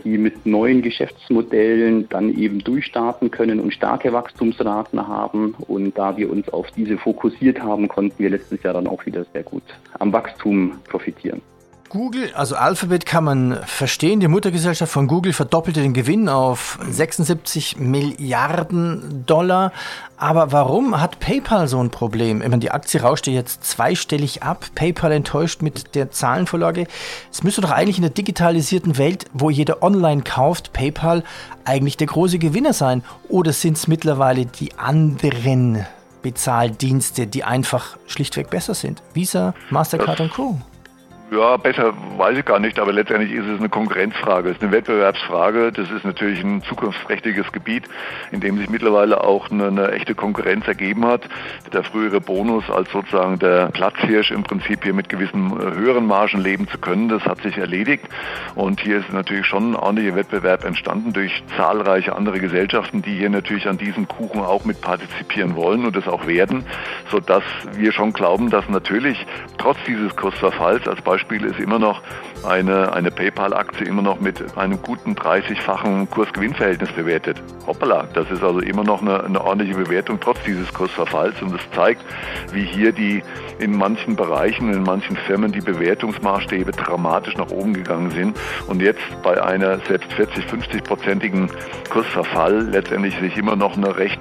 die 0.04 0.18
mit 0.18 0.46
neuen 0.46 0.82
Geschäftsmodellen 0.82 2.10
dann 2.10 2.34
eben 2.36 2.60
durchstarten 2.60 3.32
können 3.32 3.60
und 3.60 3.74
starke 3.74 4.12
Wachstumsraten 4.12 5.08
haben. 5.08 5.56
Und 5.68 5.98
da 5.98 6.18
wir 6.18 6.30
uns 6.30 6.50
auf 6.50 6.72
diese 6.72 6.98
fokussiert 6.98 7.62
haben, 7.62 7.88
konnten 7.88 8.22
wir 8.22 8.32
letztes 8.32 8.62
Jahr 8.64 8.74
dann 8.74 8.88
auch 8.88 9.06
wieder 9.06 9.26
sehr 9.32 9.44
gut 9.44 9.64
am 10.00 10.12
Wachstum 10.12 10.80
profitieren. 10.90 11.42
Google, 11.94 12.34
also 12.34 12.56
Alphabet 12.56 13.06
kann 13.06 13.24
man 13.24 13.60
verstehen. 13.68 14.20
Die 14.20 14.28
Muttergesellschaft 14.28 14.92
von 14.92 15.06
Google 15.06 15.32
verdoppelte 15.32 15.84
den 15.84 15.94
Gewinn 15.94 16.28
auf 16.28 16.80
76 16.90 17.78
Milliarden 17.78 19.24
Dollar. 19.28 19.72
Aber 20.18 20.52
warum 20.52 21.00
hat 21.00 21.20
PayPal 21.20 21.68
so 21.68 21.80
ein 21.80 21.92
Problem? 21.92 22.42
Ich 22.42 22.50
meine, 22.50 22.62
die 22.62 22.72
Aktie 22.72 23.00
rauschte 23.00 23.30
jetzt 23.30 23.64
zweistellig 23.64 24.42
ab. 24.42 24.66
PayPal 24.74 25.12
enttäuscht 25.12 25.62
mit 25.62 25.94
der 25.94 26.10
Zahlenvorlage. 26.10 26.88
Es 27.32 27.44
müsste 27.44 27.62
doch 27.62 27.70
eigentlich 27.70 27.98
in 27.98 28.04
der 28.04 28.10
digitalisierten 28.10 28.98
Welt, 28.98 29.26
wo 29.32 29.52
jeder 29.52 29.84
online 29.84 30.24
kauft, 30.24 30.74
PayPal 30.74 31.24
eigentlich 31.64 31.98
der 31.98 32.08
große 32.08 32.40
Gewinner 32.40 32.74
sein. 32.74 33.04
Oder 33.30 33.54
sind 33.54 33.78
es 33.78 33.88
mittlerweile 33.88 34.48
die 34.48 34.76
anderen 34.80 35.86
Bezahldienste, 36.24 37.28
die 37.28 37.44
einfach 37.44 37.98
schlichtweg 38.08 38.50
besser 38.50 38.74
sind? 38.74 39.04
Visa, 39.14 39.54
Mastercard 39.70 40.22
und 40.22 40.34
Co. 40.34 40.58
Ja, 41.34 41.58
besser 41.58 41.94
weiß 42.18 42.38
ich 42.38 42.46
gar 42.46 42.60
nicht, 42.60 42.78
aber 42.78 42.94
letztendlich 42.94 43.32
ist 43.32 43.48
es 43.48 43.58
eine 43.58 43.70
Konkurrenzfrage, 43.70 44.50
es 44.50 44.58
ist 44.58 44.62
eine 44.62 44.72
Wettbewerbsfrage. 44.72 45.72
Das 45.72 45.90
ist 45.90 46.06
natürlich 46.06 46.44
ein 46.44 46.62
zukunftsträchtiges 46.62 47.52
Gebiet, 47.52 47.86
in 48.32 48.40
dem 48.40 48.60
sich 48.60 48.70
mittlerweile 48.70 49.24
auch 49.24 49.50
eine, 49.50 49.68
eine, 49.68 49.92
echte 49.94 50.14
Konkurrenz 50.14 50.68
ergeben 50.68 51.08
hat. 51.08 51.22
Der 51.72 51.84
frühere 51.84 52.22
Bonus 52.22 52.70
als 52.70 52.92
sozusagen 52.92 53.40
der 53.40 53.70
Platzhirsch 53.70 54.30
im 54.30 54.44
Prinzip 54.44 54.84
hier 54.84 54.94
mit 54.94 55.10
gewissen 55.10 55.60
äh, 55.60 55.74
höheren 55.74 56.06
Margen 56.06 56.40
leben 56.40 56.68
zu 56.68 56.78
können, 56.78 57.10
das 57.10 57.24
hat 57.24 57.42
sich 57.42 57.58
erledigt. 57.58 58.06
Und 58.54 58.82
hier 58.82 59.00
ist 59.00 59.12
natürlich 59.12 59.48
schon 59.48 59.72
ein 59.72 59.76
ordentlicher 59.76 60.16
Wettbewerb 60.16 60.64
entstanden 60.66 61.14
durch 61.14 61.44
zahlreiche 61.58 62.16
andere 62.16 62.40
Gesellschaften, 62.40 63.02
die 63.02 63.16
hier 63.16 63.32
natürlich 63.32 63.68
an 63.68 63.80
diesem 63.80 64.08
Kuchen 64.08 64.42
auch 64.42 64.66
mit 64.66 64.82
partizipieren 64.82 65.56
wollen 65.56 65.84
und 65.84 65.96
das 65.96 66.08
auch 66.08 66.28
werden, 66.28 66.64
sodass 67.10 67.44
wir 67.72 67.92
schon 67.92 68.14
glauben, 68.14 68.52
dass 68.52 68.70
natürlich 68.70 69.26
trotz 69.58 69.78
dieses 69.88 70.16
Kursverfalls 70.16 70.88
als 70.88 71.02
Beispiel 71.02 71.23
Beispiel 71.24 71.46
ist 71.46 71.60
immer 71.60 71.80
noch 71.80 72.02
eine, 72.46 72.92
eine 72.92 73.10
PayPal-Aktie 73.10 73.88
immer 73.88 74.02
noch 74.02 74.20
mit 74.20 74.58
einem 74.58 74.82
guten 74.82 75.14
30-fachen 75.14 76.10
Kursgewinnverhältnis 76.10 76.92
bewertet. 76.92 77.42
Hoppala, 77.66 78.08
das 78.14 78.30
ist 78.30 78.44
also 78.44 78.60
immer 78.60 78.84
noch 78.84 79.02
eine, 79.02 79.24
eine 79.24 79.42
ordentliche 79.42 79.76
Bewertung 79.76 80.20
trotz 80.20 80.38
dieses 80.46 80.74
Kursverfalls 80.74 81.42
und 81.42 81.54
das 81.54 81.62
zeigt, 81.74 82.02
wie 82.52 82.66
hier 82.66 82.92
die 82.92 83.24
in 83.60 83.78
manchen 83.78 84.18
Bereichen, 84.18 84.74
in 84.74 84.84
manchen 84.84 85.16
Firmen 85.16 85.54
die 85.54 85.62
Bewertungsmaßstäbe 85.62 86.72
dramatisch 86.72 87.38
nach 87.38 87.50
oben 87.50 87.74
gegangen 87.74 88.12
sind 88.12 88.38
und 88.68 88.82
jetzt 88.82 89.02
bei 89.24 89.42
einer 89.42 89.80
selbst 89.88 90.12
40, 90.14 90.46
50-prozentigen 90.46 91.50
Kursverfall 91.90 92.68
letztendlich 92.70 93.18
sich 93.20 93.38
immer 93.38 93.56
noch 93.56 93.78
eine 93.78 93.96
recht 93.96 94.20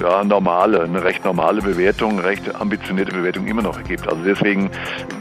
ja, 0.00 0.22
normale, 0.24 0.82
eine 0.82 1.02
recht 1.02 1.24
normale 1.24 1.62
Bewertung, 1.62 2.18
recht 2.20 2.54
ambitionierte 2.54 3.12
Bewertung 3.12 3.46
immer 3.46 3.62
noch 3.62 3.76
ergibt. 3.76 4.08
Also 4.08 4.22
deswegen 4.24 4.70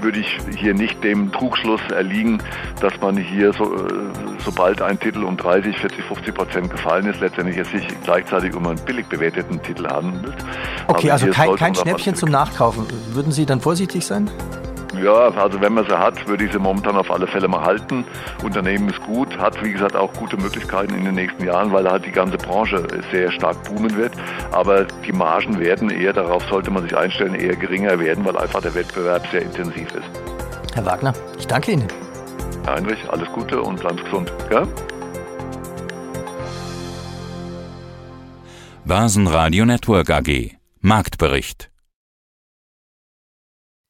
würde 0.01 0.19
ich 0.19 0.37
hier 0.57 0.73
nicht 0.73 1.03
dem 1.03 1.16
Trugschluss 1.31 1.81
erliegen, 1.91 2.39
dass 2.79 2.93
man 3.01 3.17
hier 3.17 3.53
so, 3.53 3.75
äh, 3.75 3.87
sobald 4.39 4.81
ein 4.81 4.99
Titel 4.99 5.23
um 5.23 5.37
30, 5.37 5.77
40, 5.77 6.03
50 6.05 6.35
Prozent 6.35 6.69
gefallen 6.69 7.05
ist, 7.07 7.19
letztendlich 7.19 7.57
es 7.57 7.69
sich 7.69 7.87
gleichzeitig 8.03 8.55
um 8.55 8.65
einen 8.67 8.79
billig 8.85 9.07
bewerteten 9.07 9.61
Titel 9.61 9.87
handelt. 9.87 10.35
Okay, 10.87 11.11
also, 11.11 11.27
also 11.27 11.37
kein, 11.37 11.55
kein 11.55 11.75
Schnäppchen 11.75 12.15
zum 12.15 12.29
Nachkaufen. 12.29 12.85
Würden 13.13 13.31
Sie 13.31 13.45
dann 13.45 13.61
vorsichtig 13.61 14.05
sein? 14.05 14.29
Ja, 15.03 15.29
also 15.29 15.61
wenn 15.61 15.73
man 15.73 15.85
sie 15.85 15.97
hat, 15.97 16.27
würde 16.27 16.45
ich 16.45 16.51
sie 16.51 16.59
momentan 16.59 16.95
auf 16.95 17.11
alle 17.11 17.27
Fälle 17.27 17.47
mal 17.47 17.63
halten. 17.63 18.03
Unternehmen 18.43 18.89
ist 18.89 19.01
gut, 19.01 19.37
hat 19.37 19.61
wie 19.63 19.71
gesagt 19.71 19.95
auch 19.95 20.11
gute 20.13 20.37
Möglichkeiten 20.37 20.95
in 20.95 21.05
den 21.05 21.15
nächsten 21.15 21.45
Jahren, 21.45 21.71
weil 21.71 21.89
halt 21.89 22.05
die 22.05 22.11
ganze 22.11 22.37
Branche 22.37 22.87
sehr 23.11 23.31
stark 23.31 23.61
boomen 23.63 23.95
wird. 23.95 24.13
Aber 24.51 24.85
die 24.85 25.11
Margen 25.11 25.59
werden 25.59 25.89
eher, 25.89 26.13
darauf 26.13 26.43
sollte 26.49 26.71
man 26.71 26.83
sich 26.83 26.97
einstellen, 26.97 27.35
eher 27.35 27.55
geringer 27.55 27.99
werden, 27.99 28.25
weil 28.25 28.37
einfach 28.37 28.61
der 28.61 28.73
Wettbewerb 28.73 29.27
sehr 29.27 29.43
intensiv 29.43 29.87
ist. 29.93 30.36
Herr 30.77 30.85
Wagner, 30.85 31.13
ich 31.39 31.47
danke 31.47 31.71
Ihnen. 31.71 31.87
Herr 32.63 32.75
Heinrich, 32.75 33.03
alles 33.09 33.27
Gute 33.33 33.59
und 33.63 33.79
bleiben 33.79 33.97
gesund. 33.97 34.31
Gell? 34.47 34.67
Börsenradio 38.85 39.65
Network 39.65 40.11
AG 40.11 40.51
Marktbericht 40.81 41.71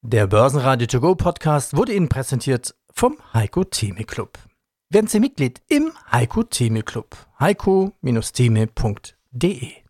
Der 0.02 0.28
Börsenradio 0.28 0.88
To 0.88 1.02
Go 1.02 1.16
Podcast 1.16 1.76
wurde 1.76 1.94
Ihnen 1.94 2.08
präsentiert 2.08 2.74
vom 2.94 3.18
Heiko 3.34 3.66
Theme 3.66 4.06
Club. 4.06 4.40
Werden 4.90 5.08
Sie 5.08 5.20
Mitglied 5.20 5.62
im 5.68 5.92
Heiko 6.10 6.44
Theme 6.44 6.84
Club. 6.84 7.18
heiko-theme.de 7.38 9.87